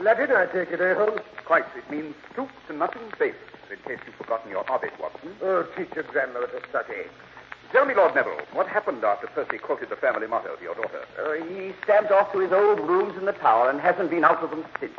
Latin, 0.00 0.32
I 0.32 0.46
take 0.46 0.70
it, 0.70 0.80
eh, 0.80 0.94
Holmes? 0.94 1.20
Quite. 1.44 1.66
It 1.76 1.90
means 1.90 2.14
stoop 2.32 2.48
to 2.68 2.72
nothing 2.72 3.02
base, 3.18 3.34
in 3.70 3.76
case 3.84 4.00
you've 4.06 4.16
forgotten 4.16 4.50
your 4.50 4.64
Ovid, 4.72 4.92
Watson. 4.98 5.36
Oh, 5.42 5.66
teach 5.76 5.90
your 5.94 6.04
grandmother 6.04 6.46
to 6.46 6.60
study. 6.70 7.04
Tell 7.70 7.84
me, 7.84 7.94
Lord 7.94 8.14
Neville, 8.14 8.40
what 8.52 8.66
happened 8.66 9.04
after 9.04 9.26
Percy 9.28 9.58
quoted 9.58 9.90
the 9.90 9.96
family 9.96 10.26
motto 10.26 10.56
to 10.56 10.62
your 10.62 10.74
daughter? 10.74 11.04
Uh, 11.20 11.44
he 11.44 11.72
stamped 11.84 12.10
off 12.10 12.32
to 12.32 12.38
his 12.38 12.50
old 12.50 12.80
rooms 12.80 13.16
in 13.18 13.26
the 13.26 13.32
tower 13.32 13.68
and 13.68 13.78
hasn't 13.78 14.10
been 14.10 14.24
out 14.24 14.42
of 14.42 14.50
them 14.50 14.64
since. 14.80 14.92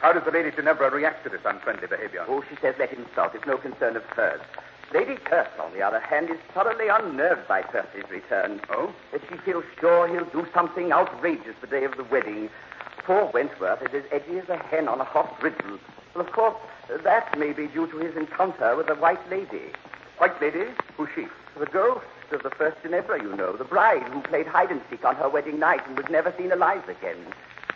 How 0.00 0.12
does 0.12 0.24
the 0.24 0.30
Lady 0.30 0.50
Ginevra 0.50 0.90
react 0.90 1.22
to 1.24 1.30
this 1.30 1.42
unfriendly 1.44 1.86
behavior? 1.86 2.24
Oh, 2.26 2.42
she 2.48 2.56
says 2.60 2.74
let 2.78 2.90
him 2.90 3.06
start. 3.12 3.34
It's 3.34 3.46
no 3.46 3.58
concern 3.58 3.94
of 3.96 4.04
hers. 4.04 4.40
Lady 4.92 5.16
Kirk, 5.16 5.50
on 5.60 5.72
the 5.72 5.82
other 5.82 6.00
hand, 6.00 6.30
is 6.30 6.38
thoroughly 6.54 6.88
unnerved 6.88 7.46
by 7.46 7.60
Percy's 7.60 8.08
return. 8.10 8.60
Oh? 8.70 8.92
That 9.12 9.20
she 9.28 9.36
feels 9.38 9.64
sure 9.80 10.08
he'll 10.08 10.30
do 10.30 10.48
something 10.54 10.92
outrageous 10.92 11.56
the 11.60 11.66
day 11.66 11.84
of 11.84 11.96
the 11.96 12.04
wedding. 12.04 12.48
Poor 13.06 13.30
Wentworth 13.32 13.82
is 13.82 13.94
as 13.94 14.02
edgy 14.10 14.40
as 14.40 14.48
a 14.48 14.56
hen 14.56 14.88
on 14.88 15.00
a 15.00 15.04
hot 15.04 15.38
griddle. 15.38 15.78
Well, 16.12 16.26
of 16.26 16.32
course, 16.32 16.56
that 17.04 17.38
may 17.38 17.52
be 17.52 17.68
due 17.68 17.86
to 17.86 17.98
his 17.98 18.16
encounter 18.16 18.74
with 18.74 18.88
the 18.88 18.96
White 18.96 19.30
Lady. 19.30 19.70
White 20.18 20.40
lady? 20.42 20.64
Who's 20.96 21.08
she? 21.14 21.28
The 21.56 21.66
ghost 21.66 22.04
of 22.32 22.42
the 22.42 22.50
first 22.50 22.82
Ginevra, 22.82 23.22
you 23.22 23.36
know, 23.36 23.56
the 23.56 23.62
bride 23.62 24.02
who 24.08 24.22
played 24.22 24.48
hide 24.48 24.72
and 24.72 24.80
seek 24.90 25.04
on 25.04 25.14
her 25.14 25.28
wedding 25.28 25.60
night 25.60 25.86
and 25.86 25.96
was 25.96 26.08
never 26.10 26.34
seen 26.36 26.50
alive 26.50 26.88
again. 26.88 27.18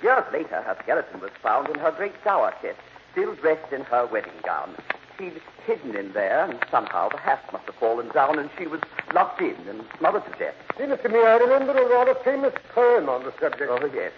Years 0.02 0.24
later, 0.32 0.62
her 0.62 0.76
skeleton 0.82 1.20
was 1.20 1.30
found 1.40 1.68
in 1.68 1.78
her 1.78 1.92
great 1.92 2.24
dower 2.24 2.52
chest, 2.60 2.80
still 3.12 3.36
dressed 3.36 3.72
in 3.72 3.82
her 3.82 4.06
wedding 4.06 4.32
gown. 4.44 4.74
She'd 5.16 5.40
hidden 5.64 5.94
in 5.94 6.12
there, 6.12 6.44
and 6.44 6.58
somehow 6.72 7.08
the 7.08 7.18
hat 7.18 7.44
must 7.52 7.66
have 7.66 7.76
fallen 7.76 8.08
down, 8.08 8.40
and 8.40 8.50
she 8.58 8.66
was 8.66 8.80
locked 9.14 9.40
in 9.40 9.54
and 9.68 9.84
smothered 9.96 10.24
to 10.24 10.38
death. 10.40 10.54
Seems 10.76 10.98
to 11.00 11.08
me 11.08 11.20
I 11.20 11.36
remember 11.36 11.78
a 11.78 11.88
rather 11.88 12.16
famous 12.24 12.54
poem 12.74 13.08
on 13.08 13.22
the 13.22 13.32
subject. 13.38 13.70
Oh, 13.70 13.88
yes. 13.94 14.10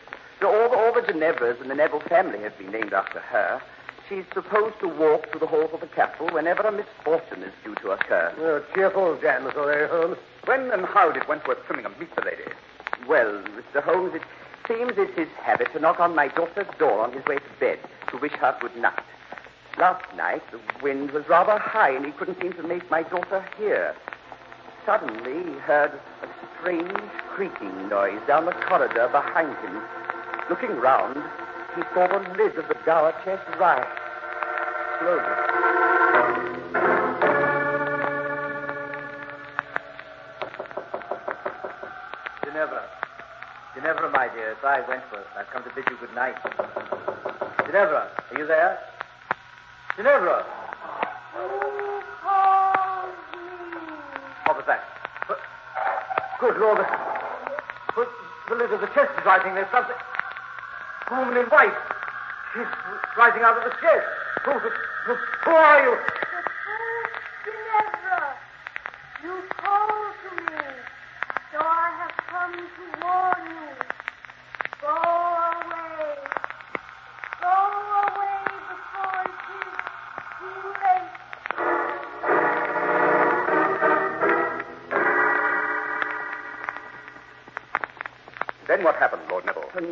All 0.45 0.69
the, 0.69 0.77
all 0.77 0.93
the 0.93 1.09
in 1.09 1.69
the 1.69 1.75
Neville 1.75 2.01
family 2.01 2.41
have 2.41 2.57
been 2.59 2.73
named 2.73 2.93
after 2.93 3.21
her. 3.21 3.63
She's 4.09 4.25
supposed 4.35 4.79
to 4.81 4.89
walk 4.89 5.31
through 5.31 5.41
the 5.41 5.47
halls 5.47 5.71
of 5.73 5.81
the 5.81 5.87
castle 5.87 6.29
whenever 6.31 6.63
a 6.63 6.73
misfortune 6.73 7.43
is 7.43 7.53
due 7.65 7.75
to 7.77 7.93
occur. 7.93 8.35
Oh, 8.39 8.63
cheerful 8.75 9.17
damsel, 9.17 9.69
eh, 9.69 9.87
Holmes? 9.87 10.19
When 10.45 10.71
and 10.73 10.85
how 10.85 11.13
did 11.13 11.27
Wentworth 11.29 11.65
Trimmingham 11.67 11.99
meet 11.99 12.15
the 12.17 12.23
lady? 12.23 12.43
Well, 13.09 13.43
Mr. 13.57 13.83
Holmes, 13.83 14.15
it 14.15 14.23
seems 14.67 14.93
it's 14.97 15.17
his 15.17 15.29
habit 15.41 15.73
to 15.73 15.81
knock 15.81 16.01
on 16.01 16.15
my 16.15 16.29
daughter's 16.29 16.67
door 16.79 17.01
on 17.01 17.13
his 17.13 17.25
way 17.27 17.37
to 17.37 17.61
bed 17.61 17.79
to 18.11 18.17
wish 18.19 18.33
her 18.33 18.57
good 18.61 18.77
night. 18.77 19.03
Last 19.79 20.05
night, 20.17 20.43
the 20.51 20.61
wind 20.83 21.13
was 21.13 21.27
rather 21.29 21.59
high, 21.59 21.91
and 21.91 22.05
he 22.05 22.13
couldn't 22.13 22.41
seem 22.41 22.53
to 22.55 22.63
make 22.63 22.91
my 22.91 23.03
daughter 23.03 23.45
hear. 23.57 23.95
Suddenly, 24.85 25.53
he 25.53 25.59
heard 25.61 25.93
a 26.23 26.29
strange 26.61 26.93
creaking 27.31 27.89
noise 27.89 28.21
down 28.27 28.47
the 28.47 28.53
corridor 28.53 29.09
behind 29.09 29.57
him. 29.59 29.81
Looking 30.51 30.77
round, 30.81 31.17
he 31.77 31.83
saw 31.95 32.07
the 32.09 32.19
lid 32.37 32.57
of 32.59 32.69
the 32.69 32.77
dower 32.85 33.13
chest 33.25 33.43
rise 33.59 33.87
slowly. 35.03 35.23
Ginevra. 42.45 42.83
Ginevra, 43.75 44.11
my 44.11 44.29
dear, 44.35 44.51
it's 44.51 44.65
I, 44.65 44.81
Wentworth. 44.87 45.27
I've 45.37 45.49
come 45.53 45.65
to 45.65 45.71
bid 45.75 45.85
you 45.91 45.97
good 45.99 46.15
night. 46.15 46.37
Ginevra, 47.67 48.11
are 48.31 48.39
you 48.39 48.47
there? 48.47 48.79
Ginevra! 49.97 50.45
What 54.45 54.57
was 54.57 54.65
that? 54.67 54.85
But, 55.27 55.39
good 56.41 56.57
Lord, 56.59 56.79
the, 56.79 58.07
the 58.49 58.55
lid 58.55 58.73
of 58.73 58.81
the 58.81 58.89
chest 58.89 59.11
is 59.19 59.25
rising. 59.25 59.55
There's 59.55 59.71
something. 59.73 59.97
Woman 61.13 61.37
in 61.37 61.45
white. 61.51 61.77
She's 62.55 62.65
rising 63.19 63.43
out 63.43 63.59
of 63.59 63.65
the 63.65 63.77
chest. 63.83 64.07
Who, 64.47 64.53
who, 64.53 65.15
who 65.45 65.51
are 65.51 65.85
you? 65.85 66.12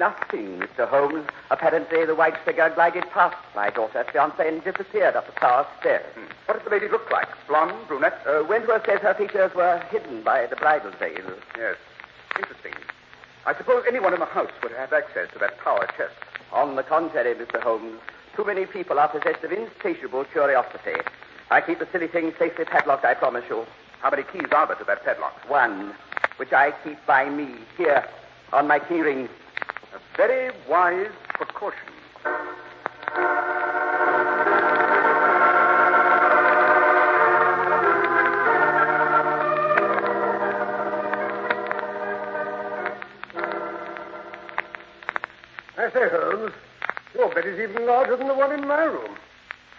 Nothing, 0.01 0.59
Mr. 0.59 0.89
Holmes. 0.89 1.29
Apparently, 1.51 2.07
the 2.07 2.15
white 2.15 2.39
figure 2.47 2.73
glided 2.75 3.05
past 3.11 3.37
my 3.55 3.69
daughter's 3.69 4.07
fiancé 4.07 4.49
and 4.49 4.65
disappeared 4.65 5.15
up 5.15 5.27
the 5.27 5.39
tower 5.39 5.67
stairs. 5.79 6.07
Hmm. 6.15 6.25
What 6.47 6.57
did 6.57 6.65
the 6.65 6.71
lady 6.71 6.89
look 6.89 7.11
like? 7.11 7.29
Blonde, 7.47 7.87
brunette? 7.87 8.19
Uh, 8.27 8.43
Wentworth 8.49 8.87
says 8.87 9.01
her 9.03 9.13
features 9.13 9.53
were 9.55 9.77
hidden 9.91 10.23
by 10.23 10.47
the 10.47 10.57
bridal 10.57 10.91
veil. 10.93 11.37
Yes. 11.55 11.77
Interesting. 12.39 12.73
I 13.45 13.55
suppose 13.55 13.85
anyone 13.87 14.15
in 14.15 14.21
the 14.21 14.25
house 14.25 14.51
would 14.63 14.73
have 14.73 14.91
access 14.95 15.31
to 15.35 15.39
that 15.39 15.61
tower 15.61 15.87
chest. 15.99 16.15
On 16.51 16.77
the 16.77 16.83
contrary, 16.83 17.35
Mr. 17.35 17.61
Holmes, 17.61 18.01
too 18.35 18.47
many 18.47 18.65
people 18.65 18.99
are 18.99 19.09
possessed 19.09 19.45
of 19.45 19.53
insatiable 19.53 20.25
curiosity. 20.25 20.97
I 21.51 21.61
keep 21.61 21.79
the 21.79 21.89
silly 21.93 22.09
thing 22.09 22.33
safely 22.39 22.65
padlocked, 22.65 23.05
I 23.05 23.13
promise 23.13 23.45
you. 23.51 23.67
How 24.01 24.09
many 24.09 24.23
keys 24.23 24.49
are 24.51 24.67
there 24.67 24.77
to 24.77 24.85
that 24.85 25.05
padlock? 25.05 25.35
One, 25.47 25.93
which 26.39 26.55
I 26.55 26.73
keep 26.85 27.05
by 27.07 27.29
me, 27.29 27.57
here, 27.77 28.03
on 28.55 28.67
my 28.67 28.79
key 28.79 29.03
ring. 29.03 29.29
A 30.21 30.27
very 30.27 30.51
wise 30.69 31.11
precaution. 31.29 31.79
I 45.79 45.91
say, 45.91 46.09
Holmes, 46.11 46.53
your 47.15 47.35
bed 47.35 47.47
is 47.47 47.59
even 47.59 47.87
larger 47.87 48.17
than 48.19 48.29
the 48.29 48.35
one 48.35 48.53
in 48.53 48.69
my 48.69 48.85
room. 48.85 49.17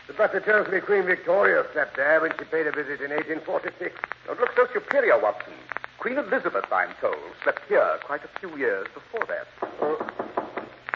The 0.07 0.13
butler 0.13 0.39
tells 0.39 0.67
me 0.69 0.79
Queen 0.79 1.03
Victoria 1.03 1.63
slept 1.73 1.97
there 1.97 2.19
when 2.19 2.31
she 2.39 2.45
paid 2.45 2.65
a 2.65 2.71
visit 2.71 2.99
in 2.99 3.11
1846. 3.11 3.95
Don't 4.25 4.39
look 4.39 4.49
so 4.55 4.65
superior, 4.73 5.21
Watson. 5.21 5.53
Queen 5.99 6.17
Elizabeth, 6.17 6.65
I'm 6.71 6.89
told, 6.99 7.13
slept 7.43 7.61
here 7.69 7.99
quite 8.05 8.21
a 8.23 8.39
few 8.39 8.57
years 8.57 8.87
before 8.95 9.27
that. 9.27 9.45
Oh, 9.79 10.20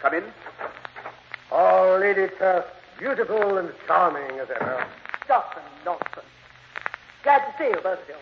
Come 0.05 0.13
in. 0.13 0.23
Oh, 1.51 1.97
Lady 1.99 2.27
Turf, 2.37 2.63
beautiful 2.99 3.57
and 3.57 3.73
charming 3.87 4.37
as 4.37 4.47
ever. 4.51 4.85
Stop 5.23 5.57
and 5.57 5.65
nonsense. 5.83 6.29
Glad 7.23 7.39
to 7.39 7.57
see 7.57 7.69
you, 7.69 7.81
both 7.81 7.97
of 7.97 8.07
you. 8.07 8.13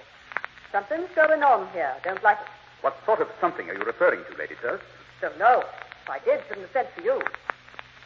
Something's 0.71 1.09
going 1.13 1.43
on 1.43 1.67
here. 1.73 1.91
Don't 2.05 2.23
like 2.23 2.37
it. 2.39 2.47
What 2.79 2.95
sort 3.05 3.19
of 3.19 3.27
something 3.41 3.69
are 3.69 3.73
you 3.73 3.83
referring 3.83 4.21
to, 4.31 4.37
Lady 4.39 4.55
Turf? 4.61 4.79
Don't 5.19 5.37
know. 5.37 5.65
If 6.03 6.09
I 6.09 6.19
did, 6.19 6.39
shouldn't 6.47 6.67
have 6.67 6.71
sent 6.71 6.87
for 6.95 7.01
you. 7.01 7.21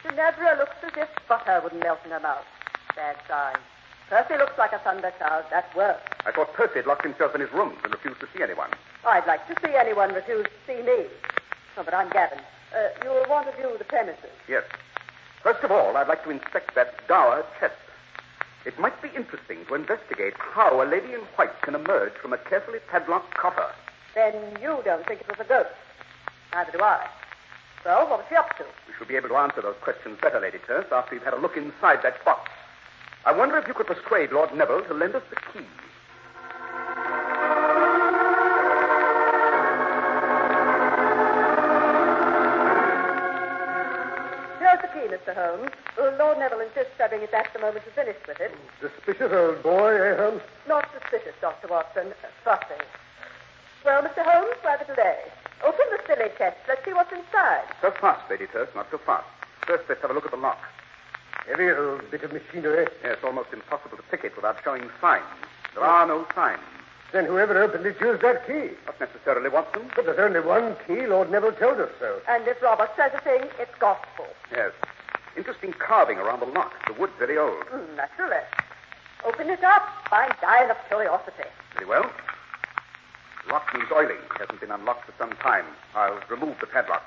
Ginevra 0.02 0.58
looks 0.58 0.74
as 0.82 0.90
if 0.96 1.08
butter 1.28 1.60
wouldn't 1.62 1.80
melt 1.80 2.00
in 2.04 2.10
her 2.10 2.18
mouth. 2.18 2.46
Bad 2.96 3.14
sign. 3.28 3.62
Percy 4.10 4.38
looks 4.38 4.58
like 4.58 4.72
a 4.72 4.80
thunder 4.80 5.12
cloud. 5.18 5.44
That's 5.52 5.72
worse. 5.76 6.02
I 6.26 6.32
thought 6.32 6.52
Percy 6.52 6.82
had 6.82 6.86
locked 6.88 7.04
himself 7.04 7.32
in 7.32 7.40
his 7.42 7.52
room 7.52 7.74
and 7.84 7.92
refused 7.92 8.18
to 8.18 8.26
see 8.34 8.42
anyone. 8.42 8.70
I'd 9.06 9.28
like 9.28 9.46
to 9.46 9.54
see 9.64 9.76
anyone 9.76 10.14
refuse 10.14 10.46
to 10.46 10.58
see 10.66 10.82
me. 10.82 11.06
Oh, 11.76 11.84
but 11.84 11.94
I'm 11.94 12.10
Gavin. 12.10 12.40
Uh, 12.74 12.88
you'll 13.02 13.24
want 13.28 13.46
to 13.50 13.56
view 13.56 13.74
the 13.78 13.84
premises. 13.84 14.30
Yes. 14.48 14.64
First 15.42 15.64
of 15.64 15.70
all, 15.70 15.96
I'd 15.96 16.08
like 16.08 16.24
to 16.24 16.30
inspect 16.30 16.74
that 16.74 17.06
dower 17.08 17.44
chest. 17.58 17.74
It 18.64 18.78
might 18.78 19.00
be 19.00 19.08
interesting 19.14 19.64
to 19.66 19.74
investigate 19.74 20.34
how 20.36 20.82
a 20.82 20.84
lady 20.84 21.14
in 21.14 21.20
white 21.36 21.62
can 21.62 21.74
emerge 21.74 22.12
from 22.14 22.32
a 22.32 22.38
carefully 22.38 22.80
padlocked 22.90 23.34
coffer. 23.34 23.70
Then 24.14 24.34
you 24.60 24.82
don't 24.84 25.06
think 25.06 25.20
it 25.20 25.28
was 25.28 25.38
a 25.40 25.48
ghost. 25.48 25.70
Neither 26.52 26.72
do 26.72 26.82
I. 26.82 27.06
So, 27.84 27.90
what 28.06 28.18
was 28.18 28.26
she 28.28 28.34
up 28.34 28.56
to? 28.58 28.64
We 28.86 28.94
shall 28.98 29.06
be 29.06 29.16
able 29.16 29.28
to 29.28 29.36
answer 29.36 29.62
those 29.62 29.76
questions 29.80 30.18
better, 30.20 30.40
Lady 30.40 30.58
Turf, 30.66 30.92
after 30.92 31.14
you've 31.14 31.24
had 31.24 31.34
a 31.34 31.40
look 31.40 31.56
inside 31.56 32.00
that 32.02 32.22
box. 32.24 32.50
I 33.24 33.32
wonder 33.32 33.56
if 33.56 33.68
you 33.68 33.74
could 33.74 33.86
persuade 33.86 34.32
Lord 34.32 34.54
Neville 34.54 34.82
to 34.84 34.94
lend 34.94 35.14
us 35.14 35.22
the 35.30 35.36
key. 35.36 35.66
Here's 44.78 44.92
the 44.92 45.00
key, 45.00 45.32
Mr. 45.32 45.34
Holmes. 45.34 45.70
Lord 46.18 46.38
Neville 46.38 46.60
insists 46.60 46.94
having 46.98 47.22
it 47.22 47.32
back 47.32 47.52
the 47.52 47.58
moment 47.58 47.84
you 47.86 47.92
finish 47.92 48.16
with 48.26 48.40
it. 48.40 48.54
Suspicious 48.80 49.32
old 49.32 49.62
boy, 49.62 49.94
eh, 49.94 50.16
Holmes? 50.16 50.42
Not 50.68 50.86
suspicious, 50.92 51.34
Dr. 51.40 51.68
Watson. 51.68 52.12
Fussy. 52.44 52.80
Well, 53.84 54.02
Mr. 54.02 54.22
Holmes, 54.22 54.56
why 54.62 54.76
the 54.76 54.84
delay? 54.84 55.18
Open 55.64 55.86
the 55.90 55.98
silly 56.06 56.30
chest. 56.38 56.58
Let's 56.68 56.84
see 56.84 56.92
what's 56.92 57.12
inside. 57.12 57.64
So 57.80 57.90
fast, 58.00 58.30
Lady 58.30 58.46
Turf, 58.46 58.68
not 58.74 58.86
so 58.90 58.98
fast. 58.98 59.26
First, 59.66 59.84
let's 59.88 60.02
have 60.02 60.10
a 60.10 60.14
look 60.14 60.26
at 60.26 60.30
the 60.30 60.36
lock. 60.36 60.60
Heavy 61.48 61.70
old 61.70 62.08
bit 62.10 62.22
of 62.22 62.32
machinery. 62.32 62.86
Yes, 63.02 63.18
almost 63.24 63.52
impossible 63.52 63.96
to 63.96 64.02
pick 64.10 64.22
it 64.24 64.36
without 64.36 64.62
showing 64.62 64.88
signs. 65.00 65.24
There 65.74 65.84
are 65.84 66.06
no 66.06 66.26
signs. 66.34 66.60
Then 67.12 67.24
whoever 67.24 67.60
opened 67.62 67.86
it 67.86 68.00
used 68.00 68.22
that 68.22 68.46
key. 68.46 68.70
Not 68.84 69.00
necessarily, 69.00 69.48
Watson. 69.48 69.90
But 69.96 70.04
there's 70.04 70.18
only 70.18 70.40
one 70.40 70.76
key. 70.86 71.06
Lord 71.06 71.30
Neville 71.30 71.52
told 71.52 71.80
us 71.80 71.90
so. 71.98 72.20
And 72.28 72.46
if 72.46 72.60
Robert 72.62 72.90
says 72.96 73.12
a 73.14 73.20
thing, 73.22 73.48
it's 73.58 73.74
gospel. 73.80 74.26
Yes. 74.52 74.72
Interesting 75.36 75.72
carving 75.72 76.18
around 76.18 76.40
the 76.40 76.46
lock. 76.46 76.72
The 76.86 76.92
wood 76.92 77.10
very 77.18 77.38
old. 77.38 77.64
Mm, 77.72 77.96
naturally. 77.96 78.42
Open 79.24 79.48
it 79.48 79.64
up. 79.64 79.88
I'm 80.12 80.32
dying 80.40 80.70
of 80.70 80.76
curiosity. 80.88 81.48
Very 81.74 81.86
well. 81.86 82.10
The 83.46 83.52
lock 83.52 83.72
needs 83.74 83.90
oiling. 83.90 84.18
It 84.34 84.40
hasn't 84.40 84.60
been 84.60 84.70
unlocked 84.70 85.06
for 85.06 85.14
some 85.18 85.32
time. 85.36 85.64
I'll 85.94 86.20
remove 86.28 86.56
the 86.60 86.66
padlock. 86.66 87.02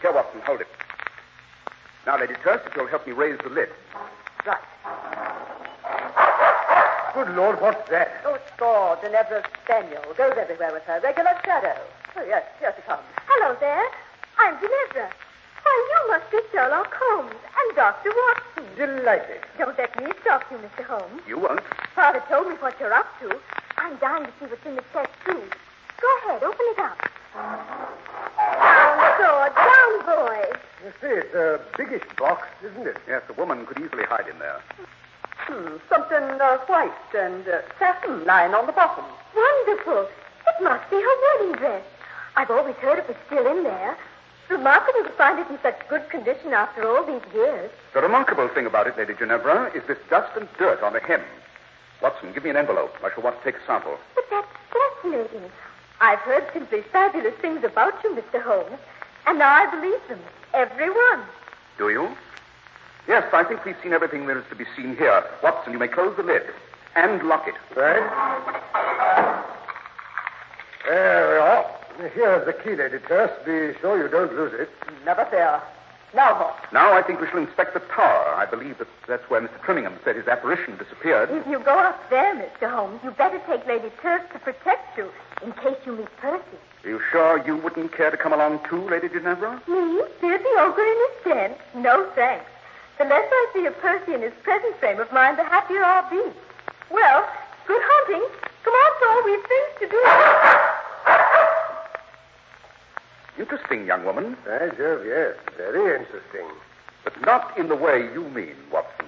Here, 0.00 0.12
Watson, 0.12 0.40
hold 0.44 0.60
it. 0.60 0.68
Now, 2.06 2.18
Lady 2.18 2.34
Turf, 2.42 2.62
if 2.66 2.74
you'll 2.74 2.88
help 2.88 3.06
me 3.06 3.12
raise 3.12 3.38
the 3.38 3.50
lid. 3.50 3.68
Right. 4.44 4.58
Good 7.14 7.36
Lord, 7.36 7.60
what's 7.60 7.88
that? 7.90 8.22
Oh, 8.24 8.38
score. 8.62 8.96
Ginevra's 9.02 9.44
spaniel. 9.64 10.02
Goes 10.16 10.34
everywhere 10.38 10.72
with 10.72 10.84
her. 10.84 11.00
Regular 11.02 11.34
shadow. 11.44 11.74
Oh, 12.16 12.24
yes. 12.24 12.44
Here 12.60 12.72
she 12.76 12.82
comes. 12.82 13.02
Hello 13.26 13.56
there. 13.58 13.86
I'm 14.38 14.54
Ginevra. 14.60 15.10
Why, 15.62 15.88
you 15.90 16.08
must 16.08 16.30
be 16.30 16.38
Sherlock 16.52 16.94
Holmes 16.94 17.34
and 17.34 17.76
Dr. 17.76 18.10
Watson. 18.14 18.64
Delighted. 18.76 19.42
Don't 19.58 19.76
let 19.76 19.90
me 19.98 20.12
stop 20.22 20.44
you, 20.50 20.58
Mr. 20.58 20.84
Holmes. 20.84 21.22
You 21.26 21.38
won't. 21.38 21.62
Father 21.94 22.22
told 22.28 22.48
me 22.48 22.54
what 22.54 22.78
you're 22.78 22.94
up 22.94 23.06
to. 23.20 23.38
I'm 23.78 23.96
dying 23.98 24.24
to 24.26 24.32
see 24.38 24.46
what's 24.46 24.66
in 24.66 24.76
the 24.76 24.84
chest, 24.92 25.10
too. 25.26 25.42
Go 26.00 26.08
ahead, 26.26 26.42
open 26.42 26.66
it 26.70 26.78
up. 26.78 26.98
Down, 27.34 28.98
sword, 29.18 29.54
down, 29.54 29.92
boy. 30.06 30.42
You 30.84 30.92
see, 31.00 31.14
it's 31.18 31.34
a 31.34 31.60
biggish 31.76 32.06
box, 32.16 32.48
isn't 32.62 32.86
it? 32.86 32.98
Yes, 33.08 33.22
a 33.28 33.32
woman 33.34 33.66
could 33.66 33.78
easily 33.78 34.04
hide 34.04 34.28
in 34.28 34.38
there. 34.38 34.60
Hmm, 35.46 35.76
something 35.88 36.40
uh, 36.40 36.58
white 36.66 37.14
and 37.14 37.46
uh, 37.48 37.62
satin 37.78 38.24
lying 38.24 38.54
on 38.54 38.66
the 38.66 38.72
bottom. 38.72 39.04
Wonderful. 39.34 40.08
It 40.46 40.62
must 40.62 40.88
be 40.88 40.96
her 40.96 41.16
wedding 41.38 41.56
dress. 41.56 41.84
I've 42.36 42.50
always 42.50 42.76
heard 42.76 42.98
it 42.98 43.08
was 43.08 43.16
still 43.26 43.46
in 43.50 43.64
there. 43.64 43.96
Remarkable 44.48 45.02
to 45.02 45.10
find 45.16 45.38
it 45.38 45.50
in 45.50 45.58
such 45.62 45.76
good 45.88 46.08
condition 46.10 46.52
after 46.52 46.86
all 46.86 47.04
these 47.04 47.22
years. 47.34 47.70
The 47.92 48.02
remarkable 48.02 48.48
thing 48.48 48.66
about 48.66 48.86
it, 48.86 48.96
Lady 48.96 49.14
Ginevra, 49.14 49.72
is 49.74 49.82
this 49.88 49.98
dust 50.08 50.30
and 50.36 50.46
dirt 50.58 50.82
on 50.82 50.92
the 50.92 51.00
hem. 51.00 51.22
Watson, 52.02 52.32
give 52.32 52.44
me 52.44 52.50
an 52.50 52.56
envelope. 52.56 52.94
I 53.02 53.10
shall 53.12 53.22
want 53.22 53.38
to 53.38 53.44
take 53.44 53.60
a 53.60 53.66
sample. 53.66 53.96
But 54.14 54.24
that's 54.30 54.46
fascinating. 54.70 55.50
I've 56.00 56.18
heard 56.20 56.44
simply 56.52 56.82
fabulous 56.92 57.34
things 57.40 57.64
about 57.64 57.94
you, 58.04 58.14
Mr. 58.14 58.42
Holmes, 58.42 58.78
and 59.26 59.38
now 59.38 59.54
I 59.54 59.70
believe 59.70 60.00
them. 60.08 60.20
Every 60.54 60.90
one. 60.90 61.22
Do 61.78 61.88
you? 61.90 62.14
Yes, 63.08 63.24
I 63.32 63.44
think 63.44 63.64
we've 63.64 63.76
seen 63.82 63.92
everything 63.92 64.26
there 64.26 64.38
is 64.38 64.44
to 64.50 64.56
be 64.56 64.64
seen 64.76 64.96
here. 64.96 65.24
Watson, 65.42 65.72
you 65.72 65.78
may 65.78 65.88
close 65.88 66.16
the 66.16 66.22
lid 66.22 66.42
and 66.94 67.22
lock 67.26 67.48
it. 67.48 67.54
Right. 67.76 68.02
There 70.86 71.28
we 71.30 71.36
are. 71.38 72.10
Here's 72.14 72.46
the 72.46 72.52
key, 72.52 72.76
Lady 72.76 72.98
Turf. 73.06 73.30
Be 73.44 73.78
sure 73.80 74.02
you 74.02 74.08
don't 74.08 74.32
lose 74.34 74.52
it. 74.54 74.70
Never 75.04 75.24
fear. 75.30 75.60
Now 76.14 76.38
what? 76.38 76.72
Now 76.72 76.92
I 76.92 77.02
think 77.02 77.20
we 77.20 77.26
shall 77.28 77.38
inspect 77.38 77.72
the 77.74 77.80
tower. 77.80 78.34
I 78.36 78.44
believe 78.44 78.78
that 78.78 78.88
that's 79.08 79.28
where 79.30 79.40
Mr. 79.40 79.58
Trimmingham 79.60 79.96
said 80.04 80.16
his 80.16 80.26
apparition 80.28 80.76
disappeared. 80.76 81.30
If 81.30 81.46
you 81.46 81.58
go 81.60 81.78
up 81.78 81.98
there, 82.10 82.34
Mr. 82.34 82.70
Holmes, 82.70 83.00
you 83.02 83.10
better 83.12 83.40
take 83.46 83.66
Lady 83.66 83.90
Turk 84.02 84.30
to 84.32 84.38
protect 84.38 84.98
you 84.98 85.10
in 85.42 85.52
case 85.52 85.78
you 85.86 85.96
meet 85.96 86.14
Percy. 86.18 86.42
Are 86.84 86.88
you 86.88 87.00
sure 87.10 87.42
you 87.46 87.56
wouldn't 87.56 87.92
care 87.96 88.10
to 88.10 88.16
come 88.16 88.32
along 88.32 88.60
too, 88.68 88.88
Lady 88.90 89.08
Ginevra? 89.08 89.62
Me? 89.66 90.02
Fear 90.20 90.38
the 90.38 90.60
ogre 90.60 90.82
in 90.82 90.96
his 90.96 91.24
den? 91.24 91.82
No, 91.82 92.06
thanks. 92.14 92.44
The 92.98 93.04
less 93.04 93.26
I 93.30 93.46
see 93.54 93.66
of 93.66 93.78
Percy 93.80 94.14
in 94.14 94.22
his 94.22 94.32
present 94.42 94.76
frame 94.78 95.00
of 95.00 95.10
mind, 95.12 95.38
the 95.38 95.44
happier 95.44 95.82
I'll 95.82 96.08
be. 96.10 96.22
Well, 96.90 97.26
good 97.66 97.80
hunting. 97.82 98.28
Come 98.64 98.74
on, 98.74 98.92
Saul, 99.00 99.22
we've 99.24 99.46
things 99.48 99.72
to 99.80 99.88
do. 99.88 100.00
Interesting, 103.42 103.86
young 103.86 104.04
woman, 104.04 104.36
By 104.46 104.68
Jove, 104.76 105.04
yes. 105.06 105.34
Very 105.56 105.98
interesting. 106.00 106.46
but 107.04 107.18
not 107.22 107.56
in 107.58 107.68
the 107.68 107.74
way 107.76 108.02
you 108.12 108.28
mean, 108.28 108.54
Watson. 108.70 109.06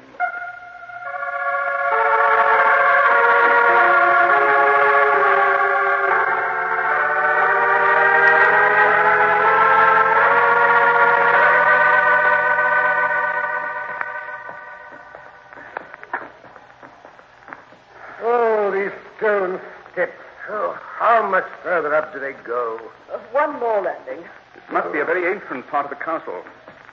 Further 22.12 22.26
up 22.28 22.36
do 22.36 22.42
they 22.42 22.46
go? 22.46 22.80
Uh, 23.12 23.18
one 23.32 23.58
more 23.60 23.82
landing. 23.82 24.24
This 24.54 24.64
must 24.72 24.92
be 24.92 25.00
a 25.00 25.04
very 25.04 25.32
ancient 25.32 25.66
part 25.68 25.84
of 25.84 25.90
the 25.90 25.96
castle. 26.04 26.42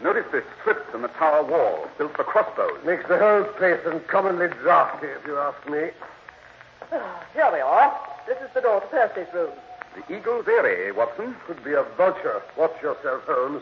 Notice 0.02 0.26
the 0.32 0.44
slip 0.64 0.84
in 0.96 1.02
the 1.04 1.08
tower 1.10 1.44
wall, 1.44 1.88
built 1.98 2.16
for 2.16 2.24
crossbows. 2.24 2.80
Makes 2.86 3.08
the 3.08 3.18
whole 3.18 3.44
place 3.58 3.80
uncommonly 3.86 4.48
drafty, 4.48 5.08
if 5.08 5.26
you 5.28 5.38
ask 5.38 5.70
me. 5.70 5.90
Ah, 6.92 7.24
Here 7.34 7.50
we 7.54 7.60
are. 7.60 8.00
This 8.28 8.38
is 8.42 8.50
the 8.54 8.62
door 8.62 8.82
to 8.82 8.88
Percy's 8.88 9.32
room. 9.34 9.52
The 9.96 10.18
Eagle's 10.18 10.48
Eyrie, 10.48 10.92
Watson. 10.92 11.36
Could 11.46 11.64
be 11.64 11.74
a 11.74 11.84
vulture. 11.98 12.42
Watch 12.58 12.82
yourself, 12.82 13.24
Holmes. 13.28 13.62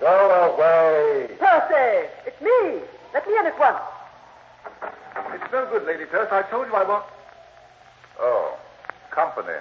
Go 0.00 0.54
away. 0.54 1.28
Percy! 1.38 2.08
It's 2.26 2.40
me! 2.40 2.82
Let 3.14 3.26
me 3.26 3.36
in 3.38 3.46
at 3.46 3.58
once. 3.58 3.78
It's 5.34 5.52
no 5.52 5.66
good, 5.70 5.84
Lady 5.86 6.04
Turk. 6.10 6.32
I 6.32 6.42
told 6.42 6.68
you 6.68 6.74
I 6.74 6.84
want. 6.84 7.04
Oh, 8.20 8.56
company. 9.10 9.58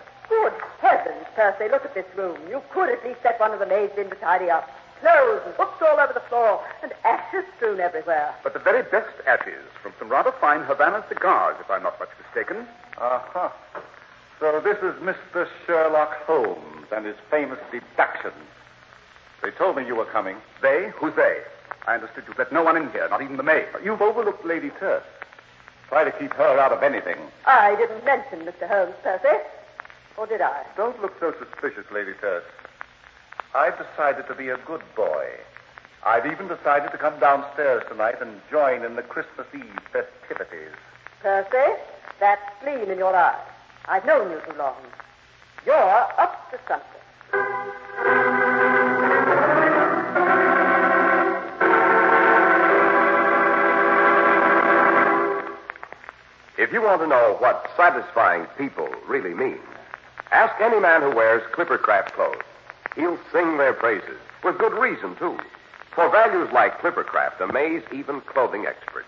Good 1.36 1.42
heavens, 1.44 1.58
Percy, 1.58 1.72
look 1.72 1.86
at 1.86 1.94
this 1.94 2.06
room. 2.16 2.38
You 2.50 2.62
could 2.72 2.90
at 2.90 3.04
least 3.04 3.20
let 3.24 3.40
one 3.40 3.52
of 3.52 3.60
the 3.60 3.66
maids 3.66 3.94
in 3.98 4.10
to 4.10 4.16
tidy 4.16 4.50
up. 4.50 4.70
Clothes 5.00 5.42
and 5.46 5.58
books 5.58 5.82
all 5.82 6.00
over 6.00 6.14
the 6.14 6.22
floor, 6.30 6.64
and 6.84 6.94
ashes 7.04 7.44
strewn 7.56 7.80
everywhere. 7.80 8.34
But 8.44 8.54
the 8.54 8.60
very 8.60 8.84
best 8.84 9.10
ashes 9.26 9.66
from 9.82 9.94
some 9.98 10.10
rather 10.10 10.32
fine 10.40 10.62
Havana 10.62 11.04
cigars, 11.10 11.56
if 11.60 11.70
I'm 11.72 11.84
not 11.84 12.00
much 12.00 12.10
mistaken. 12.24 12.68
Uh-huh. 12.98 13.50
So 14.40 14.60
this 14.60 14.78
is 14.78 14.94
Mr. 15.02 15.48
Sherlock 15.66 16.14
Holmes 16.26 16.88
and 16.92 17.06
his 17.06 17.16
famous 17.30 17.60
deductions. 17.72 18.36
They 19.42 19.52
told 19.52 19.76
me 19.76 19.86
you 19.86 19.96
were 19.96 20.06
coming. 20.06 20.38
They? 20.62 20.92
Who's 20.96 21.16
they? 21.16 21.40
I 21.88 21.96
understood 21.96 22.26
you 22.28 22.34
let 22.38 22.52
no 22.52 22.64
one 22.64 22.78
in 22.78 22.92
here, 22.92 23.08
not 23.10 23.22
even 23.24 23.38
the 23.38 23.44
maid. 23.44 23.66
You've 23.84 24.02
overlooked 24.02 24.46
Lady 24.46 24.70
Turk. 24.80 25.04
Try 25.90 26.04
to 26.04 26.12
keep 26.12 26.34
her 26.34 26.60
out 26.60 26.72
of 26.72 26.84
anything. 26.84 27.18
I 27.46 27.76
didn't 27.76 28.06
mention 28.06 28.42
Mr. 28.42 28.68
Holmes, 28.68 28.94
Percy. 29.04 29.38
Or 30.18 30.28
did 30.28 30.42
I? 30.42 30.64
Don't 30.78 31.02
look 31.02 31.14
so 31.20 31.34
suspicious, 31.40 31.86
Lady 31.92 32.14
Turk. 32.20 32.44
I've 33.56 33.78
decided 33.78 34.28
to 34.28 34.36
be 34.36 34.50
a 34.50 34.58
good 34.58 34.82
boy. 34.96 35.28
I've 36.06 36.26
even 36.26 36.48
decided 36.48 36.92
to 36.92 36.98
come 36.98 37.20
downstairs 37.20 37.84
tonight 37.88 38.22
and 38.22 38.42
join 38.50 38.84
in 38.84 38.96
the 38.96 39.04
Christmas 39.04 39.48
Eve 39.54 39.80
festivities. 39.92 40.72
Percy, 41.22 41.78
that 42.20 42.40
gleam 42.62 42.90
in 42.90 42.98
your 42.98 43.16
eye. 43.16 43.40
I've 43.88 44.06
known 44.06 44.32
you 44.32 44.40
too 44.48 44.58
long. 44.58 44.76
You're 45.66 45.76
up 45.76 46.50
to 46.52 46.60
something. 46.68 47.02
If 56.58 56.72
you 56.72 56.82
want 56.82 57.02
to 57.02 57.08
know 57.08 57.36
what 57.40 57.70
satisfying 57.76 58.46
people 58.58 58.90
really 59.08 59.34
means, 59.34 59.60
ask 60.32 60.60
any 60.62 60.80
man 60.80 61.02
who 61.02 61.16
wears 61.16 61.44
Clippercraft 61.54 62.12
clothes. 62.14 62.42
He'll 62.96 63.20
sing 63.32 63.58
their 63.58 63.74
praises, 63.74 64.18
with 64.44 64.58
good 64.58 64.74
reason, 64.74 65.16
too. 65.16 65.38
For 65.94 66.10
values 66.10 66.50
like 66.54 66.80
Clippercraft 66.80 67.40
amaze 67.42 67.84
even 67.92 68.22
clothing 68.22 68.66
experts. 68.66 69.08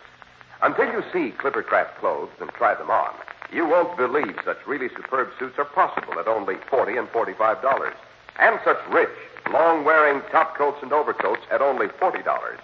Until 0.61 0.85
you 0.85 1.03
see 1.11 1.35
Clippercraft 1.37 1.95
clothes 1.95 2.29
and 2.39 2.49
try 2.51 2.75
them 2.75 2.89
on, 2.89 3.13
you 3.51 3.65
won't 3.67 3.97
believe 3.97 4.35
such 4.45 4.65
really 4.65 4.89
superb 4.89 5.29
suits 5.37 5.59
are 5.59 5.65
possible 5.65 6.19
at 6.19 6.27
only 6.27 6.55
forty 6.69 6.97
and 6.97 7.07
forty-five 7.09 7.61
dollars, 7.61 7.93
and 8.39 8.59
such 8.63 8.79
rich, 8.89 9.09
long-wearing 9.51 10.21
top 10.31 10.57
coats 10.57 10.79
and 10.81 10.91
overcoats 10.91 11.43
at 11.51 11.61
only 11.61 11.87
forty 11.99 12.23
dollars. 12.23 12.59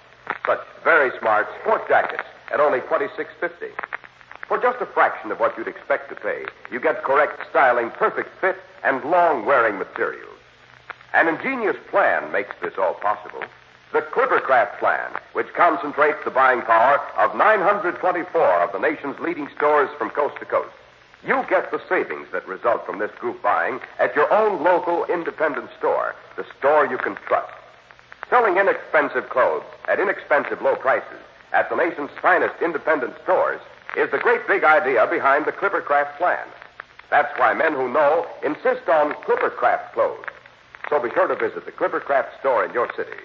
Such 0.45 0.61
very 0.83 1.11
smart 1.19 1.47
sport 1.61 1.87
jackets 1.87 2.23
at 2.51 2.59
only 2.59 2.79
twenty-six 2.81 3.29
fifty. 3.39 3.67
For 4.49 4.57
just 4.57 4.81
a 4.81 4.87
fraction 4.87 5.31
of 5.31 5.39
what 5.39 5.55
you'd 5.55 5.67
expect 5.67 6.09
to 6.09 6.15
pay, 6.15 6.43
you 6.71 6.79
get 6.79 7.03
correct 7.03 7.39
styling, 7.51 7.91
perfect 7.91 8.29
fit, 8.41 8.57
and 8.83 9.03
long-wearing 9.03 9.77
materials. 9.77 10.39
An 11.13 11.27
ingenious 11.27 11.77
plan 11.91 12.31
makes 12.31 12.55
this 12.59 12.73
all 12.75 12.95
possible. 12.95 13.43
The 13.93 14.01
Clippercraft 14.01 14.79
plan, 14.79 15.11
which 15.33 15.53
concentrates 15.53 16.17
the 16.25 16.31
buying 16.31 16.63
power 16.63 16.99
of 17.15 17.35
924 17.35 18.63
of 18.63 18.71
the 18.71 18.79
nation's 18.79 19.19
leading 19.19 19.49
stores 19.55 19.89
from 19.99 20.09
coast 20.09 20.37
to 20.39 20.45
coast. 20.45 20.73
You 21.23 21.45
get 21.47 21.69
the 21.69 21.81
savings 21.87 22.29
that 22.31 22.47
result 22.47 22.87
from 22.87 22.97
this 22.97 23.11
group 23.19 23.43
buying 23.43 23.79
at 23.99 24.15
your 24.15 24.33
own 24.33 24.63
local 24.63 25.05
independent 25.05 25.69
store, 25.77 26.15
the 26.37 26.45
store 26.57 26.87
you 26.87 26.97
can 26.97 27.15
trust. 27.27 27.53
Selling 28.31 28.57
inexpensive 28.57 29.29
clothes 29.29 29.65
at 29.87 29.99
inexpensive 29.99 30.59
low 30.63 30.75
prices 30.75 31.21
at 31.53 31.69
the 31.69 31.75
nation's 31.75 32.09
finest 32.19 32.55
independent 32.63 33.13
stores 33.21 33.61
is 33.97 34.11
the 34.11 34.17
great 34.17 34.47
big 34.47 34.63
idea 34.63 35.07
behind 35.07 35.45
the 35.45 35.51
Clippercraft 35.51 36.17
plan. 36.17 36.45
That's 37.09 37.31
why 37.39 37.53
men 37.53 37.73
who 37.73 37.91
know 37.91 38.27
insist 38.43 38.87
on 38.87 39.13
Clippercraft 39.25 39.93
clothes. 39.93 40.25
So 40.89 40.99
be 40.99 41.09
sure 41.11 41.27
to 41.27 41.35
visit 41.35 41.65
the 41.65 41.71
Clippercraft 41.71 42.39
store 42.39 42.65
in 42.65 42.73
your 42.73 42.89
city. 42.95 43.17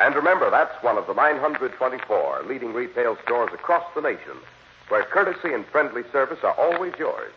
And 0.00 0.14
remember, 0.14 0.50
that's 0.50 0.82
one 0.82 0.98
of 0.98 1.06
the 1.06 1.14
924 1.14 2.42
leading 2.46 2.72
retail 2.72 3.16
stores 3.24 3.50
across 3.52 3.84
the 3.94 4.00
nation 4.00 4.36
where 4.88 5.04
courtesy 5.04 5.54
and 5.54 5.64
friendly 5.66 6.02
service 6.12 6.40
are 6.42 6.54
always 6.58 6.92
yours. 6.98 7.32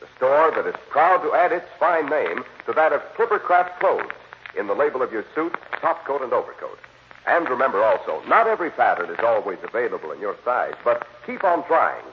The 0.00 0.08
store 0.16 0.50
that 0.50 0.66
is 0.66 0.74
proud 0.90 1.22
to 1.22 1.32
add 1.32 1.52
its 1.52 1.66
fine 1.78 2.08
name 2.10 2.44
to 2.66 2.72
that 2.72 2.92
of 2.92 3.00
Clippercraft 3.16 3.78
Clothes 3.78 4.10
in 4.58 4.66
the 4.66 4.74
label 4.74 5.02
of 5.02 5.12
your 5.12 5.24
suit, 5.34 5.54
top 5.80 6.04
coat, 6.04 6.22
and 6.22 6.32
overcoat. 6.32 6.78
And 7.26 7.48
remember 7.48 7.82
also, 7.82 8.22
not 8.28 8.46
every 8.46 8.70
pattern 8.70 9.10
is 9.10 9.18
always 9.22 9.58
available 9.62 10.10
in 10.12 10.20
your 10.20 10.36
size, 10.44 10.74
but 10.84 11.06
keep 11.26 11.44
on 11.44 11.64
trying. 11.66 12.04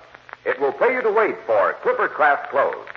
It 0.46 0.60
will 0.60 0.74
pay 0.74 0.94
you 0.94 1.02
to 1.02 1.12
wait 1.12 1.36
for 1.46 1.76
Clipper 1.82 2.08
Craft 2.08 2.52
Clothes. 2.52 2.88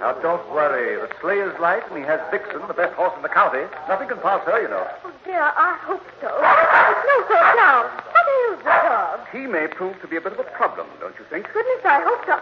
Now, 0.00 0.12
don't 0.22 0.46
worry. 0.54 0.94
The 0.94 1.10
sleigh 1.20 1.40
is 1.42 1.58
light, 1.58 1.82
and 1.90 1.98
he 1.98 2.04
has 2.04 2.20
Vixen, 2.30 2.62
the 2.68 2.74
best 2.74 2.94
horse 2.94 3.12
in 3.16 3.22
the 3.22 3.28
county. 3.28 3.66
Nothing 3.88 4.08
can 4.08 4.18
pass 4.18 4.44
her, 4.46 4.62
you 4.62 4.68
know. 4.68 4.86
Oh, 5.04 5.12
dear, 5.24 5.42
I 5.42 5.74
hope 5.82 6.06
so. 6.22 6.30
The 6.30 6.94
snow's 7.02 7.26
so 7.26 7.38
down. 7.58 7.84
What 7.90 8.26
ails 8.30 8.58
the 8.62 8.76
dog? 8.86 9.20
He 9.34 9.46
may 9.50 9.66
prove 9.66 10.00
to 10.00 10.06
be 10.06 10.16
a 10.16 10.20
bit 10.20 10.32
of 10.32 10.38
a 10.38 10.48
problem, 10.54 10.86
don't 11.00 11.14
you 11.18 11.26
think? 11.30 11.50
Goodness, 11.52 11.82
I 11.84 11.98
hope 12.06 12.22
so. 12.30 12.38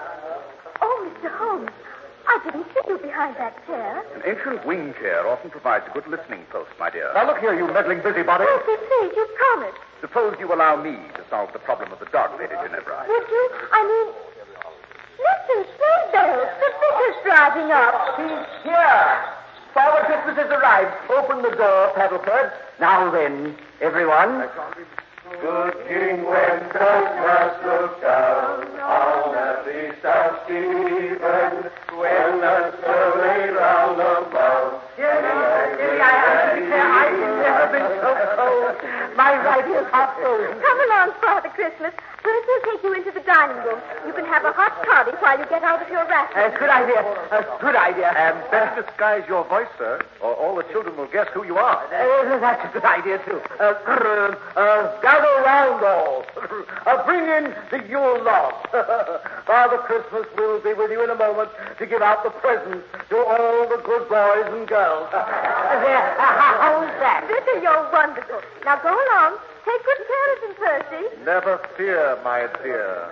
Oh, 0.83 1.09
Mr. 1.09 1.33
Holmes, 1.33 1.73
I 2.29 2.40
didn't 2.45 2.66
see 2.77 2.85
you 2.88 2.99
behind 2.99 3.37
that 3.37 3.57
chair. 3.66 4.05
An 4.14 4.23
ancient 4.27 4.66
wing 4.66 4.92
chair 5.01 5.27
often 5.27 5.49
provides 5.51 5.87
a 5.88 5.92
good 5.97 6.07
listening 6.09 6.45
post, 6.51 6.71
my 6.79 6.90
dear. 6.90 7.11
Now, 7.14 7.25
look 7.27 7.38
here, 7.38 7.55
you 7.57 7.66
meddling 7.73 8.03
busybody. 8.03 8.45
Percy, 8.45 8.64
please, 8.66 8.85
please, 8.85 9.12
you 9.16 9.25
promised. 9.40 9.81
Suppose 10.03 10.37
you 10.38 10.53
allow 10.53 10.77
me 10.77 10.92
to 11.16 11.23
solve 11.31 11.53
the 11.55 11.59
problem 11.59 11.90
of 11.90 12.01
the 12.01 12.11
dog, 12.12 12.37
Lady 12.38 12.53
Ginevra. 12.53 13.07
Would 13.09 13.27
you? 13.33 13.45
I 13.73 13.81
mean, 13.81 14.36
listen, 15.18 15.61
Snowdale, 15.76 16.44
the 16.61 16.68
vicar's 16.81 17.18
driving 17.24 17.70
up. 17.72 17.94
He's 18.16 18.46
here. 18.64 19.37
Father 19.74 20.05
Christmas 20.07 20.37
has 20.37 20.50
arrived. 20.50 20.92
Open 21.11 21.42
the 21.42 21.55
door, 21.57 21.92
Paddleford. 21.94 22.52
Now 22.81 23.11
then, 23.11 23.57
everyone. 23.81 24.48
Good 25.40 25.74
King 25.88 26.24
Wenceslas 26.24 27.55
looked 27.66 28.00
down 28.00 28.64
on 28.81 29.35
the 29.35 29.61
feast 29.64 30.05
of 30.05 30.38
Stephen 30.44 31.70
when 31.98 32.40
the 32.40 32.72
survey 32.81 33.50
round 33.50 34.00
above. 34.00 34.83
I've 35.98 37.18
never 37.18 37.36
been 37.76 37.92
so 38.00 38.10
cold. 38.36 38.74
My 39.16 39.36
right 39.36 39.66
ear's 39.68 39.88
hot 39.92 40.16
frozen. 40.16 40.56
Come 40.60 40.80
along, 40.88 41.12
Father 41.20 41.52
Christmas. 41.52 41.92
First 42.24 42.44
we'll 42.48 42.62
take 42.66 42.82
you 42.82 42.92
into 42.94 43.12
the 43.12 43.20
dining 43.22 43.56
room. 43.62 43.78
You 44.06 44.12
can 44.12 44.24
have 44.26 44.44
a 44.44 44.52
hot 44.52 44.74
toddy 44.84 45.12
while 45.22 45.38
you 45.38 45.46
get 45.46 45.62
out 45.62 45.80
of 45.80 45.88
your 45.88 46.04
wrap. 46.10 46.34
Uh, 46.34 46.50
good 46.58 46.70
idea. 46.70 47.00
Uh, 47.30 47.42
good 47.60 47.76
idea. 47.76 48.10
And 48.16 48.34
better 48.50 48.82
disguise 48.82 49.22
your 49.28 49.44
voice, 49.46 49.70
sir, 49.78 50.02
or 50.20 50.34
all 50.34 50.56
the 50.56 50.64
children 50.74 50.96
will 50.96 51.06
guess 51.06 51.28
who 51.32 51.46
you 51.46 51.56
are. 51.56 51.84
Uh, 51.86 52.38
that's 52.40 52.64
a 52.66 52.72
good 52.72 52.84
idea, 52.84 53.22
too. 53.24 53.40
Uh, 53.60 53.78
uh, 54.56 55.00
gather 55.02 55.34
round 55.46 55.84
all. 55.84 56.26
Uh, 56.86 57.04
bring 57.06 57.22
in 57.30 57.54
the 57.70 57.86
Yule 57.88 58.18
log. 58.24 58.54
Father 59.46 59.78
Christmas 59.86 60.26
will 60.36 60.60
be 60.60 60.74
with 60.74 60.90
you 60.90 61.04
in 61.04 61.10
a 61.10 61.14
moment 61.14 61.50
to 61.78 61.86
give 61.86 62.02
out 62.02 62.24
the 62.24 62.30
presents 62.30 62.82
to 63.10 63.16
all 63.22 63.68
the 63.68 63.80
good 63.86 64.08
boys 64.08 64.50
and 64.50 64.66
girls. 64.66 65.08
there. 65.12 66.14
how 66.18 66.82
is 66.82 66.90
that? 66.98 67.22
Vicar, 67.30 67.62
you're 67.66 67.90
wonderful. 67.90 68.38
Now 68.62 68.79
go 68.79 68.94
along. 68.94 69.42
Take 69.66 69.83
good 69.83 70.02
care 70.07 70.29
of 70.31 70.38
him, 70.46 70.55
Percy. 70.55 71.02
Never 71.26 71.59
fear, 71.74 72.14
my 72.22 72.46
dear. 72.62 73.11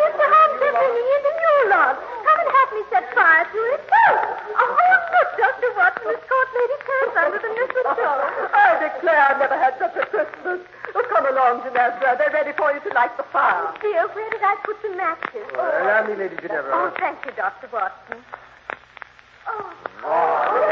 Mr. 0.00 0.24
Holmes, 0.24 0.56
they're 0.56 0.72
bringing 0.72 1.04
in 1.04 1.20
the 1.20 1.34
new 1.36 1.60
log. 1.68 2.00
Come 2.00 2.38
and 2.40 2.48
help 2.48 2.70
me 2.72 2.82
set 2.88 3.04
fire 3.12 3.44
to 3.44 3.60
it. 3.76 3.84
Oh, 3.84 4.16
oh 4.56 4.96
look, 5.12 5.28
Dr. 5.36 5.68
Watson 5.76 6.08
has 6.16 6.22
caught 6.24 6.50
Lady 6.56 6.78
Curse 6.80 7.14
under 7.20 7.40
the 7.44 7.52
mistletoe. 7.52 8.24
I 8.56 8.88
declare 8.88 9.20
I've 9.20 9.36
never 9.36 9.60
had 9.60 9.76
such 9.76 9.96
a 10.00 10.08
Christmas. 10.08 10.64
Oh, 10.96 11.04
come 11.12 11.28
along, 11.28 11.60
Ginevra. 11.68 12.16
They're 12.16 12.32
ready 12.32 12.56
for 12.56 12.72
you 12.72 12.80
to 12.80 12.90
light 12.96 13.12
the 13.20 13.28
fire. 13.28 13.68
Oh, 13.68 13.76
dear, 13.84 14.08
where 14.16 14.30
did 14.32 14.40
I 14.40 14.56
put 14.64 14.80
the 14.80 14.96
matches? 14.96 15.44
Allow 15.52 16.08
me, 16.08 16.16
Lady 16.16 16.40
Ginevra. 16.40 16.72
Oh, 16.72 16.88
Ginevra. 16.88 17.04
thank 17.04 17.20
you, 17.28 17.32
Dr. 17.36 17.68
Watson. 17.68 18.24
Oh, 20.02 20.70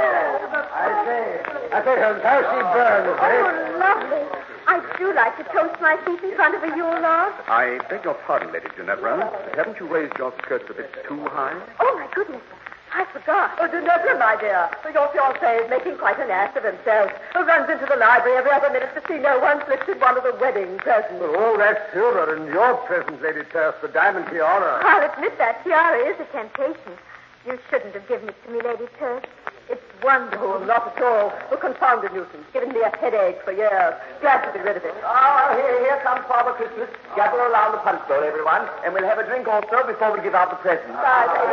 I 0.72 1.04
say, 1.04 1.67
I 1.78 2.18
how 2.26 2.42
she 2.42 2.58
burns, 2.74 3.06
eh? 3.06 3.38
oh, 3.38 3.78
lovely. 3.78 4.24
I 4.66 4.82
do 4.98 5.14
like 5.14 5.38
to 5.38 5.44
toast 5.54 5.78
my 5.80 5.94
feet 6.02 6.18
in 6.26 6.34
front 6.34 6.58
of 6.58 6.62
a 6.66 6.74
Yule 6.74 7.00
log. 7.00 7.32
I 7.46 7.78
beg 7.88 8.02
your 8.02 8.18
pardon, 8.26 8.52
Lady 8.52 8.66
Ginevra. 8.76 9.30
Haven't 9.54 9.78
you 9.78 9.86
raised 9.86 10.18
your 10.18 10.34
skirts 10.42 10.66
a 10.68 10.74
bit 10.74 10.90
too 11.06 11.22
high? 11.30 11.54
Oh, 11.78 11.94
my 11.94 12.10
goodness. 12.14 12.42
I 12.90 13.06
forgot. 13.14 13.54
Oh, 13.62 13.68
Ginevra, 13.70 14.18
my 14.18 14.34
dear. 14.42 14.66
Your 14.90 15.06
fiancé 15.14 15.64
is 15.64 15.70
making 15.70 15.98
quite 15.98 16.18
an 16.18 16.34
ass 16.34 16.56
of 16.56 16.64
himself. 16.64 17.12
Who 17.32 17.46
runs 17.46 17.70
into 17.70 17.86
the 17.86 17.96
library 17.96 18.36
every 18.38 18.50
other 18.50 18.74
minute 18.74 18.90
to 18.98 19.02
see 19.06 19.22
no 19.22 19.38
one's 19.38 19.62
lifted 19.68 20.00
one 20.00 20.18
of 20.18 20.24
the 20.24 20.34
wedding 20.40 20.78
presents. 20.82 21.14
Oh, 21.22 21.54
that's 21.56 21.78
silver 21.94 22.34
and 22.34 22.50
your 22.50 22.74
present, 22.90 23.22
Lady 23.22 23.46
Turf, 23.52 23.76
the 23.82 23.88
diamond 23.88 24.26
tiara. 24.34 24.82
I'll 24.82 25.06
admit 25.14 25.38
that 25.38 25.62
tiara 25.62 26.10
is 26.10 26.18
a 26.18 26.26
temptation. 26.34 26.98
You 27.46 27.58
shouldn't 27.70 27.94
have 27.94 28.08
given 28.08 28.28
it 28.30 28.36
to 28.44 28.50
me, 28.50 28.60
Lady 28.66 28.90
Turk. 28.98 29.28
It's 29.68 29.85
wonderful. 30.02 30.57
Oh, 30.57 30.64
not 30.64 30.96
at 30.96 31.02
all. 31.04 31.28
A 31.52 31.57
confounded 31.61 32.12
nuisance. 32.12 32.46
Giving 32.52 32.72
me 32.72 32.81
a 32.81 32.88
headache 32.96 33.37
for 33.44 33.52
years. 33.52 33.94
Glad 34.20 34.40
to 34.48 34.52
be 34.57 34.64
rid 34.64 34.76
of 34.81 34.85
it. 34.85 34.94
Ah, 35.04 35.52
here, 35.52 35.76
here 35.85 36.00
comes 36.00 36.24
Father 36.24 36.57
Christmas. 36.57 36.88
Gather 37.14 37.37
around 37.37 37.72
the 37.76 37.83
punch 37.85 38.00
bowl, 38.09 38.24
everyone, 38.24 38.64
and 38.85 38.94
we'll 38.96 39.04
have 39.04 39.18
a 39.18 39.26
drink 39.28 39.46
also 39.46 39.85
before 39.85 40.16
we 40.16 40.24
give 40.24 40.35
out 40.35 40.48
the 40.48 40.57
presents. 40.64 40.88
I 40.88 41.28
say, 41.28 41.44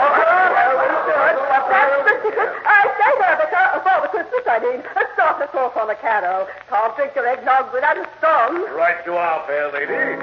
That's 1.92 2.08
the 2.08 2.16
ticket. 2.24 2.50
I 2.64 2.88
say 2.96 3.12
there, 3.20 3.36
Vicar. 3.36 3.84
Father 3.84 4.08
Christmas, 4.08 4.44
I 4.48 4.60
mean. 4.64 4.80
Start 5.16 5.42
us 5.42 5.56
off 5.56 5.76
on 5.76 5.90
a 5.90 5.96
carol. 5.96 6.48
Can't 6.70 6.96
drink 6.96 7.16
your 7.16 7.28
eggnog 7.28 7.74
without 7.74 7.98
a 7.98 8.08
song. 8.22 8.64
Right 8.76 9.04
you 9.06 9.16
are, 9.16 9.44
fair 9.48 9.72
lady. 9.72 10.22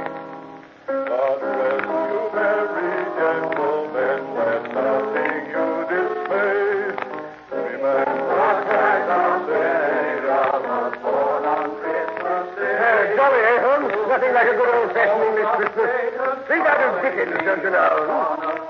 God 0.87 1.41
bless 1.41 1.83
you, 1.85 2.31
merry 2.35 3.52
Like 14.33 14.49
a 14.49 14.57
good 14.57 14.75
old-fashioned 14.75 15.25
English 15.29 15.51
Christmas. 15.57 16.49
Think 16.49 16.65
out 16.65 16.81
of 16.81 17.03
Dickens, 17.03 17.37
don't 17.45 17.63
you 17.63 17.71
know? 17.71 17.89
Oh, 18.09 18.63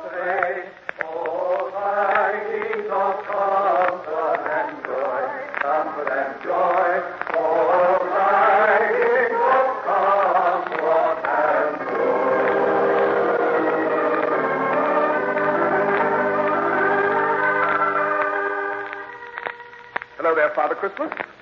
joy, 6.43 6.72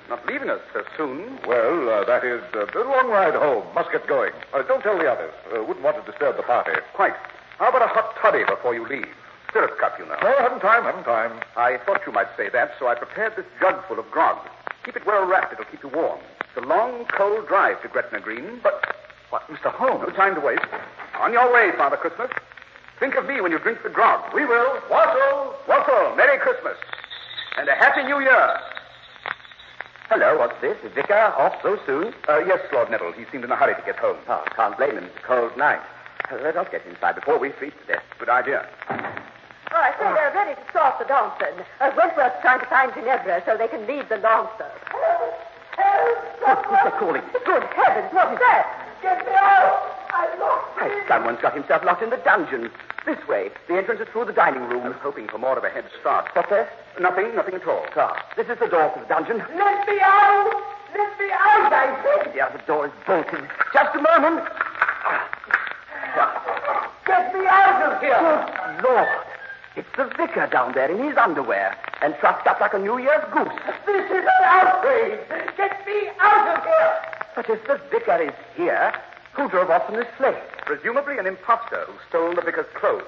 Not 0.09 0.27
leaving 0.27 0.51
us 0.51 0.61
so 0.73 0.83
soon. 0.96 1.38
Well, 1.46 1.88
uh, 1.88 2.05
that 2.05 2.25
is 2.25 2.42
uh, 2.55 2.66
a 2.66 2.83
long 2.83 3.09
ride 3.11 3.35
home. 3.35 3.64
Must 3.75 3.90
get 3.92 4.07
going. 4.07 4.33
Uh, 4.53 4.62
don't 4.62 4.83
tell 4.83 4.99
the 4.99 5.07
others. 5.07 5.33
Uh, 5.55 5.62
wouldn't 5.62 5.85
want 5.85 6.05
to 6.05 6.11
disturb 6.11 6.37
the 6.37 6.42
party. 6.42 6.73
Quite. 6.94 7.14
How 7.59 7.68
about 7.68 7.83
a 7.83 7.87
hot 7.87 8.16
toddy 8.20 8.44
before 8.44 8.75
you 8.75 8.87
leave? 8.88 9.07
Stirrup 9.51 9.79
cup, 9.79 9.99
you 9.99 10.07
know. 10.07 10.16
No, 10.23 10.35
haven't 10.38 10.61
time, 10.61 10.85
haven't 10.85 11.05
time. 11.05 11.40
I 11.57 11.79
thought 11.85 12.01
you 12.07 12.12
might 12.12 12.29
say 12.37 12.49
that, 12.51 12.73
so 12.79 12.88
I 12.88 12.94
prepared 12.94 13.35
this 13.37 13.46
jug 13.61 13.87
full 13.87 13.99
of 13.99 14.11
grog. 14.11 14.38
Keep 14.85 14.96
it 14.96 15.07
well 15.07 15.27
wrapped. 15.27 15.53
It'll 15.53 15.64
keep 15.66 15.83
you 15.83 15.90
warm. 15.90 16.20
It's 16.40 16.64
a 16.64 16.66
long, 16.66 17.05
cold 17.16 17.46
drive 17.46 17.83
to 17.83 17.88
Gretna 17.88 18.20
Green, 18.20 18.61
but... 18.62 18.96
What, 19.31 19.46
Mr. 19.46 19.70
Holmes? 19.70 20.03
No 20.07 20.12
time 20.14 20.35
to 20.35 20.40
waste. 20.40 20.66
On 21.20 21.33
your 21.33 21.53
way, 21.53 21.70
Father 21.77 21.96
Christmas. 21.96 22.31
Think 22.99 23.14
of 23.14 23.27
me 23.27 23.40
when 23.40 23.53
you 23.53 23.61
drink 23.61 23.79
the 23.83 23.88
grog. 23.88 24.35
We 24.35 24.44
will. 24.44 24.81
Wassail! 24.90 25.55
Wassail! 25.68 26.16
Merry 26.16 26.38
Christmas. 26.38 26.77
And 27.57 27.68
a 27.68 27.75
Happy 27.75 28.03
New 28.03 28.18
Year. 28.20 28.59
Hello, 30.11 30.37
what's 30.38 30.59
this? 30.61 30.77
Is 30.83 30.90
Vicar 30.92 31.31
off 31.38 31.55
so 31.62 31.79
soon? 31.87 32.12
Uh, 32.29 32.42
yes, 32.42 32.59
Lord 32.73 32.90
Neville. 32.90 33.12
He 33.12 33.25
seemed 33.31 33.44
in 33.44 33.51
a 33.51 33.55
hurry 33.55 33.75
to 33.79 33.83
get 33.87 33.94
home. 33.96 34.18
Oh, 34.27 34.42
can't 34.57 34.77
blame 34.77 34.99
him. 34.99 35.05
It's 35.05 35.14
a 35.23 35.23
cold 35.23 35.57
night. 35.57 35.79
Uh, 36.27 36.37
Let 36.42 36.57
us 36.57 36.66
get 36.70 36.85
inside 36.85 37.14
before 37.14 37.38
we 37.38 37.51
freeze 37.53 37.73
to 37.87 37.94
death. 37.94 38.03
Good 38.18 38.29
idea. 38.29 38.66
Oh, 38.90 39.79
I 39.79 39.94
say 40.03 40.11
they're 40.11 40.35
ready 40.35 40.59
to 40.59 40.64
start 40.70 40.99
the 40.99 41.07
dancing. 41.07 41.62
Uh, 41.79 41.94
Wentworth's 41.94 42.42
trying 42.42 42.59
to 42.59 42.66
find 42.66 42.90
Ginevra 42.92 43.42
so 43.46 43.55
they 43.57 43.68
can 43.68 43.87
lead 43.87 44.09
the 44.11 44.18
dancer. 44.18 44.66
Hello, 44.90 46.11
stop. 46.42 46.66
Who's 46.66 46.83
that 46.83 46.99
calling? 46.99 47.23
Good 47.46 47.62
heavens, 47.79 48.11
what's 48.11 48.35
that? 48.42 48.66
Get 49.03 49.23
me 49.25 49.33
out! 49.38 49.94
I'm 50.11 50.40
lost 50.42 50.75
Why, 50.75 50.90
someone's 51.07 51.38
got 51.40 51.55
himself 51.55 51.85
locked 51.85 52.03
in 52.03 52.11
the 52.11 52.18
dungeon. 52.27 52.68
This 53.07 53.19
way. 53.27 53.51
The 53.67 53.77
entrance 53.77 54.01
is 54.01 54.09
through 54.09 54.27
the 54.27 54.33
dining 54.33 54.63
room. 54.69 54.85
I'm 54.85 54.93
hoping 54.93 55.27
for 55.29 55.39
more 55.39 55.57
of 55.57 55.65
a 55.65 55.71
head 55.71 55.85
start. 56.01 56.29
What's 56.35 56.51
that? 56.51 56.69
Nothing, 57.01 57.35
nothing 57.35 57.55
at 57.55 57.67
all. 57.67 57.85
Ah, 57.97 58.15
this 58.37 58.47
is 58.49 58.59
the 58.59 58.69
door 58.69 58.93
to 58.93 59.01
the 59.01 59.07
dungeon. 59.07 59.39
Let 59.39 59.89
me 59.89 59.99
out! 60.03 60.51
Let 60.95 61.19
me 61.19 61.31
out, 61.33 61.73
I 61.73 61.97
say! 62.05 62.33
The 62.33 62.41
other 62.41 62.63
door 62.67 62.87
is 62.87 62.93
bolted. 63.07 63.49
Just 63.73 63.97
a 63.97 64.03
moment. 64.03 64.45
Get 67.07 67.35
me 67.35 67.47
out 67.49 67.83
of 67.83 68.01
here! 68.03 68.21
Good 68.77 68.85
Lord. 68.85 69.09
It's 69.77 69.89
the 69.97 70.05
vicar 70.17 70.49
down 70.53 70.73
there 70.75 70.91
in 70.91 71.03
his 71.03 71.17
underwear 71.17 71.77
and 72.03 72.15
trussed 72.21 72.47
up 72.47 72.61
like 72.61 72.75
a 72.75 72.79
New 72.79 72.99
Year's 72.99 73.25
goose. 73.33 73.49
This 73.87 74.05
is 74.11 74.25
an 74.25 74.45
outrage! 74.45 75.21
Get 75.57 75.87
me 75.87 76.11
out 76.21 76.59
of 76.59 76.65
here! 76.65 76.93
But 77.35 77.49
if 77.49 77.67
the 77.67 77.81
vicar 77.91 78.21
is 78.21 78.35
here, 78.57 78.93
who 79.33 79.49
drove 79.49 79.71
off 79.71 79.88
in 79.88 79.97
this 79.97 80.09
sleigh? 80.16 80.40
Presumably 80.66 81.19
an 81.19 81.27
impostor 81.27 81.85
who 81.87 81.95
stole 82.09 82.35
the 82.35 82.43
vicar's 82.43 82.66
clothes. 82.75 83.05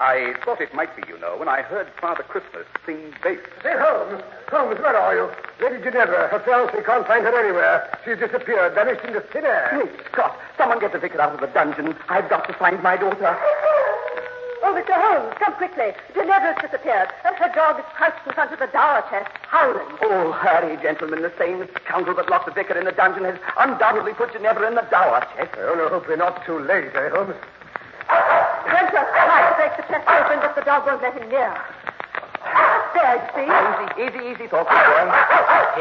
I 0.00 0.34
thought 0.44 0.62
it 0.62 0.72
might 0.72 0.96
be, 0.96 1.02
you 1.06 1.18
know, 1.20 1.36
when 1.36 1.48
I 1.48 1.60
heard 1.60 1.86
Father 2.00 2.22
Christmas 2.22 2.64
sing 2.86 3.12
bass. 3.22 3.38
Say, 3.62 3.74
Holmes. 3.76 4.22
Holmes, 4.48 4.80
where 4.80 4.96
are 4.96 5.14
you? 5.14 5.30
Lady 5.60 5.84
Ginevra, 5.84 6.28
her 6.28 6.40
fiancé 6.40 6.84
can't 6.84 7.06
find 7.06 7.24
her 7.24 7.38
anywhere. 7.38 7.98
She's 8.04 8.18
disappeared, 8.18 8.74
vanished 8.74 9.04
into 9.04 9.20
thin 9.20 9.44
air. 9.44 9.68
Great 9.70 10.06
Scott! 10.10 10.38
Someone 10.56 10.80
get 10.80 10.92
the 10.92 10.98
vicar 10.98 11.20
out 11.20 11.34
of 11.34 11.40
the 11.40 11.48
dungeon. 11.48 11.94
I've 12.08 12.30
got 12.30 12.46
to 12.48 12.54
find 12.54 12.82
my 12.82 12.96
daughter. 12.96 13.36
Oh, 14.70 14.78
Mr. 14.78 14.94
Holmes, 14.94 15.34
come 15.42 15.54
quickly. 15.58 15.90
Ginevra's 16.14 16.54
disappeared, 16.62 17.10
and 17.26 17.34
her 17.42 17.50
dog 17.58 17.82
is 17.82 17.84
crouched 17.98 18.22
in 18.22 18.30
front 18.38 18.54
of 18.54 18.62
the 18.62 18.70
dower 18.70 19.02
chest, 19.10 19.26
howling. 19.42 19.98
Oh, 19.98 20.30
hurry, 20.30 20.78
gentlemen. 20.78 21.26
The 21.26 21.34
same 21.42 21.66
scoundrel 21.82 22.14
that 22.14 22.30
locked 22.30 22.46
the 22.46 22.54
vicar 22.54 22.78
in 22.78 22.86
the 22.86 22.94
dungeon 22.94 23.24
has 23.26 23.34
undoubtedly 23.58 24.14
put 24.14 24.30
Ginevra 24.30 24.62
in 24.70 24.76
the 24.78 24.86
dower 24.86 25.26
chest. 25.34 25.58
I 25.58 25.74
only 25.74 25.90
hope 25.90 26.06
we're 26.06 26.22
not 26.22 26.46
too 26.46 26.62
late, 26.62 26.94
eh, 26.94 27.10
Holmes? 27.10 27.34
Wentworth 28.70 29.10
tried 29.10 29.50
to 29.50 29.54
break 29.58 29.74
the 29.74 29.86
chest 29.90 30.06
open, 30.06 30.38
but 30.38 30.54
the 30.54 30.62
dog 30.62 30.86
won't 30.86 31.02
let 31.02 31.18
him 31.18 31.26
near. 31.26 31.50
There, 32.94 33.18
see? 33.34 33.50
Easy, 33.50 33.86
easy, 34.06 34.22
easy, 34.30 34.46
thoughtful 34.46 34.70
boy. 34.70 35.02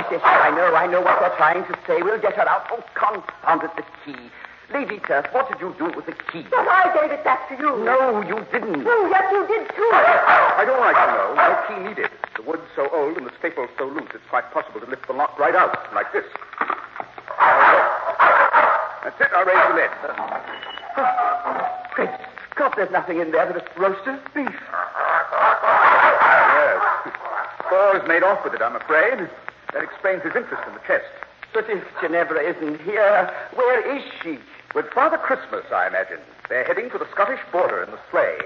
Yes, 0.01 0.17
yes, 0.17 0.21
I 0.25 0.49
know, 0.49 0.73
I 0.73 0.89
know 0.89 1.05
what 1.05 1.21
you're 1.21 1.37
trying 1.37 1.61
to 1.61 1.77
say. 1.85 2.01
We'll 2.01 2.17
get 2.17 2.33
her 2.41 2.49
out. 2.49 2.65
Oh, 2.73 2.81
confound 2.97 3.69
it, 3.69 3.71
the 3.77 3.85
key. 4.01 4.33
Lady 4.73 4.99
Turf, 4.99 5.25
what 5.31 5.49
did 5.49 5.59
you 5.59 5.73
do 5.77 5.85
with 5.95 6.05
the 6.05 6.13
key? 6.31 6.45
But 6.49 6.67
I 6.67 6.93
gave 6.93 7.11
it 7.11 7.23
back 7.23 7.49
to 7.49 7.55
you. 7.57 7.83
No, 7.83 8.21
you 8.21 8.45
didn't. 8.53 8.85
Oh, 8.85 9.07
yes, 9.09 9.25
you 9.33 9.47
did, 9.47 9.67
too. 9.73 9.89
I 9.93 10.63
don't 10.65 10.79
like 10.79 10.95
to 10.95 11.07
know. 11.17 11.33
No 11.33 11.57
key 11.65 11.79
needed. 11.89 12.11
The 12.35 12.43
wood's 12.43 12.69
so 12.75 12.87
old 12.93 13.17
and 13.17 13.25
the 13.25 13.33
staples 13.39 13.69
so 13.77 13.85
loose, 13.85 14.09
it's 14.13 14.23
quite 14.29 14.45
possible 14.53 14.79
to 14.79 14.85
lift 14.85 15.07
the 15.07 15.13
lock 15.13 15.37
right 15.39 15.55
out, 15.55 15.73
like 15.93 16.11
this. 16.13 16.25
Now, 16.59 17.73
look. 17.73 17.87
That's 19.03 19.21
it. 19.21 19.29
I'll 19.33 19.45
raise 19.45 19.65
the 19.69 19.75
lid. 19.75 19.89
Great 21.95 22.09
Scott, 22.53 22.73
there's 22.75 22.91
nothing 22.91 23.19
in 23.19 23.31
there 23.31 23.47
but 23.47 23.57
a 23.57 23.79
roasted 23.79 24.19
beef. 24.35 24.51
yes. 24.51 24.59
has 27.71 28.07
made 28.07 28.21
off 28.21 28.43
with 28.43 28.53
it, 28.53 28.61
I'm 28.61 28.75
afraid. 28.75 29.29
That 29.73 29.83
explains 29.83 30.23
his 30.23 30.35
interest 30.35 30.61
in 30.67 30.73
the 30.73 30.81
chest. 30.85 31.07
But 31.53 31.69
if 31.69 31.83
Ginevra 32.01 32.41
isn't 32.41 32.81
here, 32.81 33.33
where 33.55 33.97
is 33.97 34.03
she? 34.21 34.37
With 34.75 34.85
Father 34.93 35.17
Christmas, 35.17 35.65
I 35.73 35.87
imagine. 35.87 36.19
They're 36.47 36.63
heading 36.63 36.89
for 36.89 36.99
the 36.99 37.07
Scottish 37.11 37.39
border 37.51 37.83
in 37.83 37.91
the 37.91 37.99
sleigh. 38.11 38.37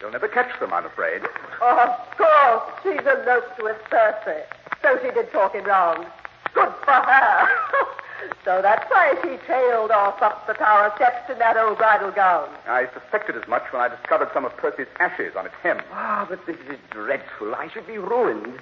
You'll 0.00 0.12
never 0.12 0.28
catch 0.28 0.58
them, 0.60 0.72
I'm 0.72 0.84
afraid. 0.84 1.22
Oh, 1.60 1.78
of 1.78 2.16
course. 2.16 2.62
She's 2.82 3.06
eloped 3.06 3.62
with 3.62 3.76
Percy. 3.90 4.40
So 4.82 4.98
she 5.02 5.10
did 5.12 5.30
talk 5.32 5.54
him 5.54 5.64
round. 5.64 6.06
Good 6.54 6.72
for 6.84 6.92
her. 6.92 7.48
so 8.44 8.60
that's 8.62 8.90
why 8.90 9.14
she 9.22 9.36
trailed 9.46 9.90
off 9.90 10.20
up 10.22 10.46
the 10.46 10.54
tower 10.54 10.92
steps 10.96 11.30
in 11.30 11.38
that 11.38 11.56
old 11.56 11.78
bridal 11.78 12.10
gown. 12.10 12.48
I 12.66 12.88
suspected 12.92 13.36
as 13.36 13.46
much 13.46 13.62
when 13.72 13.82
I 13.82 13.88
discovered 13.88 14.30
some 14.32 14.44
of 14.44 14.56
Percy's 14.56 14.88
ashes 14.98 15.34
on 15.36 15.46
its 15.46 15.54
hem. 15.62 15.80
Ah, 15.92 16.26
but 16.28 16.44
this 16.46 16.56
is 16.68 16.78
dreadful. 16.90 17.54
I 17.54 17.68
should 17.68 17.86
be 17.86 17.98
ruined. 17.98 18.58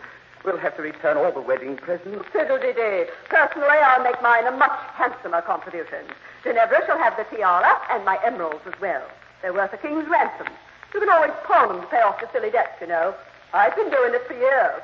We'll 0.48 0.56
have 0.56 0.76
to 0.76 0.82
return 0.82 1.18
all 1.18 1.30
the 1.30 1.42
wedding 1.42 1.76
presents. 1.76 2.24
Fiddle-de-dee. 2.32 3.12
Personally, 3.28 3.68
I'll 3.84 4.02
make 4.02 4.22
mine 4.22 4.46
a 4.46 4.50
much 4.50 4.72
handsomer 4.94 5.42
contribution. 5.42 6.06
Ginevra 6.42 6.86
shall 6.86 6.96
have 6.96 7.18
the 7.18 7.24
tiara 7.24 7.76
and 7.90 8.02
my 8.06 8.18
emeralds 8.24 8.64
as 8.64 8.72
well. 8.80 9.04
They're 9.42 9.52
worth 9.52 9.74
a 9.74 9.76
king's 9.76 10.08
ransom. 10.08 10.46
You 10.94 11.00
can 11.00 11.10
always 11.10 11.32
pawn 11.44 11.68
them 11.68 11.82
to 11.82 11.86
pay 11.88 12.00
off 12.00 12.18
the 12.18 12.30
silly 12.32 12.50
debts, 12.50 12.80
you 12.80 12.86
know. 12.86 13.14
I've 13.52 13.76
been 13.76 13.90
doing 13.90 14.14
it 14.14 14.26
for 14.26 14.32
years. 14.32 14.80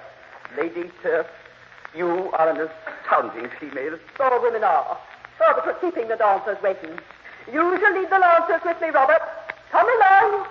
Lady 0.55 0.91
Turf, 1.03 1.29
you 1.97 2.31
are 2.33 2.51
an 2.51 2.69
astounding 2.69 3.49
female. 3.59 3.99
All 4.21 4.43
women 4.43 4.65
are. 4.65 4.99
But 5.39 5.65
we're 5.65 5.81
keeping 5.81 6.09
the 6.09 6.17
dancers 6.17 6.59
waiting. 6.63 7.01
You 7.51 7.79
shall 7.81 7.95
lead 7.99 8.11
the 8.11 8.19
lancers 8.19 8.61
with 8.67 8.79
me, 8.83 8.89
Robert. 8.91 9.23
Come 9.73 9.89
along. 9.89 10.47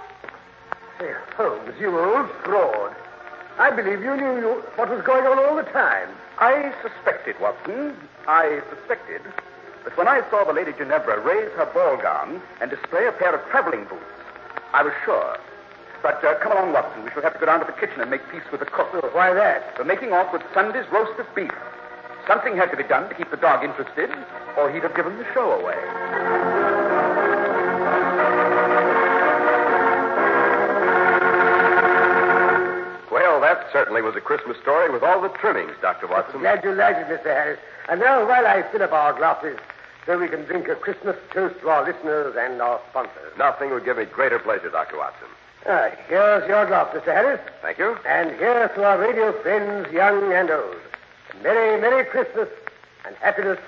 Say, 0.97 1.13
Holmes, 1.37 1.75
you 1.79 1.99
old 1.99 2.31
fraud. 2.43 2.95
I 3.59 3.69
believe 3.69 4.01
you 4.01 4.17
knew 4.17 4.37
you, 4.39 4.63
what 4.75 4.89
was 4.89 5.03
going 5.05 5.25
on 5.27 5.37
all 5.37 5.55
the 5.55 5.69
time. 5.69 6.09
I 6.39 6.73
suspected, 6.81 7.39
Watson. 7.39 7.95
I 8.27 8.61
suspected. 8.69 9.21
But 9.83 9.95
when 9.97 10.07
I 10.07 10.27
saw 10.31 10.43
the 10.43 10.53
Lady 10.53 10.73
Ginevra 10.73 11.19
raise 11.19 11.51
her 11.53 11.69
ball 11.73 11.97
gown 11.97 12.41
and 12.61 12.71
display 12.71 13.05
a 13.05 13.11
pair 13.11 13.35
of 13.35 13.47
traveling 13.51 13.83
boots, 13.85 14.01
I 14.73 14.81
was 14.81 14.93
sure. 15.05 15.37
But 16.01 16.23
uh, 16.25 16.35
come 16.39 16.51
along, 16.51 16.73
Watson. 16.73 17.03
We 17.03 17.11
shall 17.11 17.21
have 17.21 17.33
to 17.33 17.39
go 17.39 17.45
down 17.45 17.59
to 17.59 17.65
the 17.65 17.77
kitchen 17.79 18.01
and 18.01 18.09
make 18.09 18.27
peace 18.31 18.43
with 18.51 18.59
the 18.59 18.65
cook. 18.65 18.89
Oh, 18.93 19.07
why 19.13 19.33
that? 19.33 19.77
For 19.77 19.83
making 19.83 20.13
off 20.13 20.33
with 20.33 20.41
Sunday's 20.53 20.89
roast 20.91 21.19
of 21.19 21.27
beef. 21.35 21.53
Something 22.27 22.57
had 22.57 22.71
to 22.71 22.77
be 22.77 22.83
done 22.83 23.07
to 23.09 23.15
keep 23.15 23.29
the 23.29 23.37
dog 23.37 23.63
interested, 23.63 24.09
or 24.57 24.71
he'd 24.71 24.83
have 24.83 24.95
given 24.95 25.17
the 25.17 25.25
show 25.33 25.51
away. 25.51 26.82
Certainly 33.73 34.01
was 34.01 34.15
a 34.15 34.21
Christmas 34.21 34.57
story 34.61 34.89
with 34.89 35.03
all 35.03 35.19
the 35.21 35.29
trimmings, 35.29 35.73
Dr. 35.81 36.07
Watson. 36.07 36.39
Glad 36.39 36.63
you 36.63 36.73
liked 36.73 36.99
it, 36.99 37.07
Mr. 37.07 37.25
Harris. 37.25 37.59
And 37.89 37.99
now, 37.99 38.25
while 38.25 38.47
I 38.47 38.63
fill 38.71 38.83
up 38.83 38.93
our 38.93 39.13
glasses, 39.13 39.57
so 40.05 40.17
we 40.17 40.27
can 40.27 40.43
drink 40.45 40.67
a 40.67 40.75
Christmas 40.75 41.15
toast 41.33 41.59
to 41.61 41.69
our 41.69 41.85
listeners 41.85 42.35
and 42.37 42.61
our 42.61 42.79
sponsors. 42.89 43.33
Nothing 43.37 43.71
would 43.71 43.85
give 43.85 43.97
me 43.97 44.05
greater 44.05 44.39
pleasure, 44.39 44.69
Dr. 44.69 44.97
Watson. 44.97 45.27
Ah, 45.65 45.89
here's 46.07 46.47
your 46.47 46.65
glass, 46.65 46.93
Mr. 46.93 47.05
Harris. 47.05 47.39
Thank 47.61 47.77
you. 47.77 47.97
And 48.05 48.31
here's 48.31 48.69
to 48.75 48.83
our 48.83 48.99
radio 48.99 49.31
friends, 49.41 49.91
young 49.91 50.33
and 50.33 50.51
old. 50.51 50.75
Merry, 51.41 51.79
Merry 51.79 52.05
Christmas 52.05 52.49
and 53.05 53.15
happiness, 53.17 53.59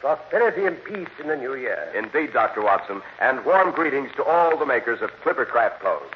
prosperity, 0.00 0.66
and 0.66 0.82
peace 0.84 1.08
in 1.20 1.28
the 1.28 1.36
new 1.36 1.54
year. 1.54 1.90
Indeed, 1.94 2.32
Dr. 2.32 2.62
Watson. 2.62 3.00
And 3.20 3.44
warm 3.44 3.70
greetings 3.72 4.10
to 4.16 4.24
all 4.24 4.56
the 4.56 4.66
makers 4.66 5.00
of 5.00 5.10
Clippercraft 5.22 5.78
clothes. 5.78 6.10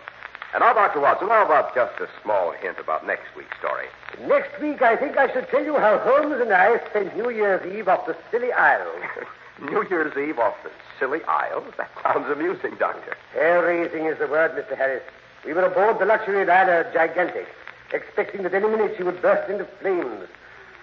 And 0.55 0.61
now, 0.61 0.73
Dr. 0.73 1.01
Watson, 1.01 1.29
how 1.29 1.45
about 1.45 1.75
just 1.75 2.01
a 2.01 2.09
small 2.23 2.53
hint 2.53 2.79
about 2.79 3.07
next 3.07 3.27
week's 3.37 3.57
story? 3.59 3.85
Next 4.27 4.59
week, 4.61 4.81
I 4.81 4.97
think 4.97 5.19
I 5.19 5.31
should 5.33 5.49
tell 5.51 5.63
you 5.63 5.77
how 5.77 5.99
Holmes 5.99 6.41
and 6.41 6.53
I 6.53 6.81
spent 6.89 7.15
New 7.17 7.29
Year's 7.29 7.65
Eve 7.71 7.87
off 7.87 8.07
the 8.07 8.17
Scilly 8.31 8.51
Isles. 8.53 9.03
New 9.61 9.87
Year's 9.91 10.17
Eve 10.17 10.39
off 10.39 10.55
the 10.63 10.71
Scilly 10.99 11.23
Isles? 11.25 11.75
That 11.77 11.91
sounds 12.03 12.31
amusing, 12.31 12.77
Doctor. 12.79 13.15
Hair 13.35 13.63
raising 13.67 14.07
is 14.07 14.19
the 14.19 14.27
word, 14.27 14.53
Mr. 14.53 14.77
Harris. 14.77 15.03
We 15.45 15.53
were 15.53 15.65
aboard 15.65 15.99
the 15.99 16.07
luxury 16.07 16.47
liner 16.47 16.91
Gigantic, 16.95 17.47
expecting 17.93 18.43
that 18.45 18.55
any 18.55 18.69
minute 18.69 18.95
she 18.97 19.03
would 19.03 19.21
burst 19.21 19.51
into 19.51 19.67
flames. 19.81 20.29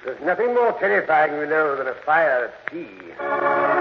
There's 0.03 0.21
nothing 0.21 0.53
more 0.53 0.73
terrifying, 0.73 1.33
you 1.33 1.47
know, 1.47 1.75
than 1.75 1.87
a 1.87 1.95
fire 1.95 2.51
at 2.53 2.71
sea. 2.71 3.74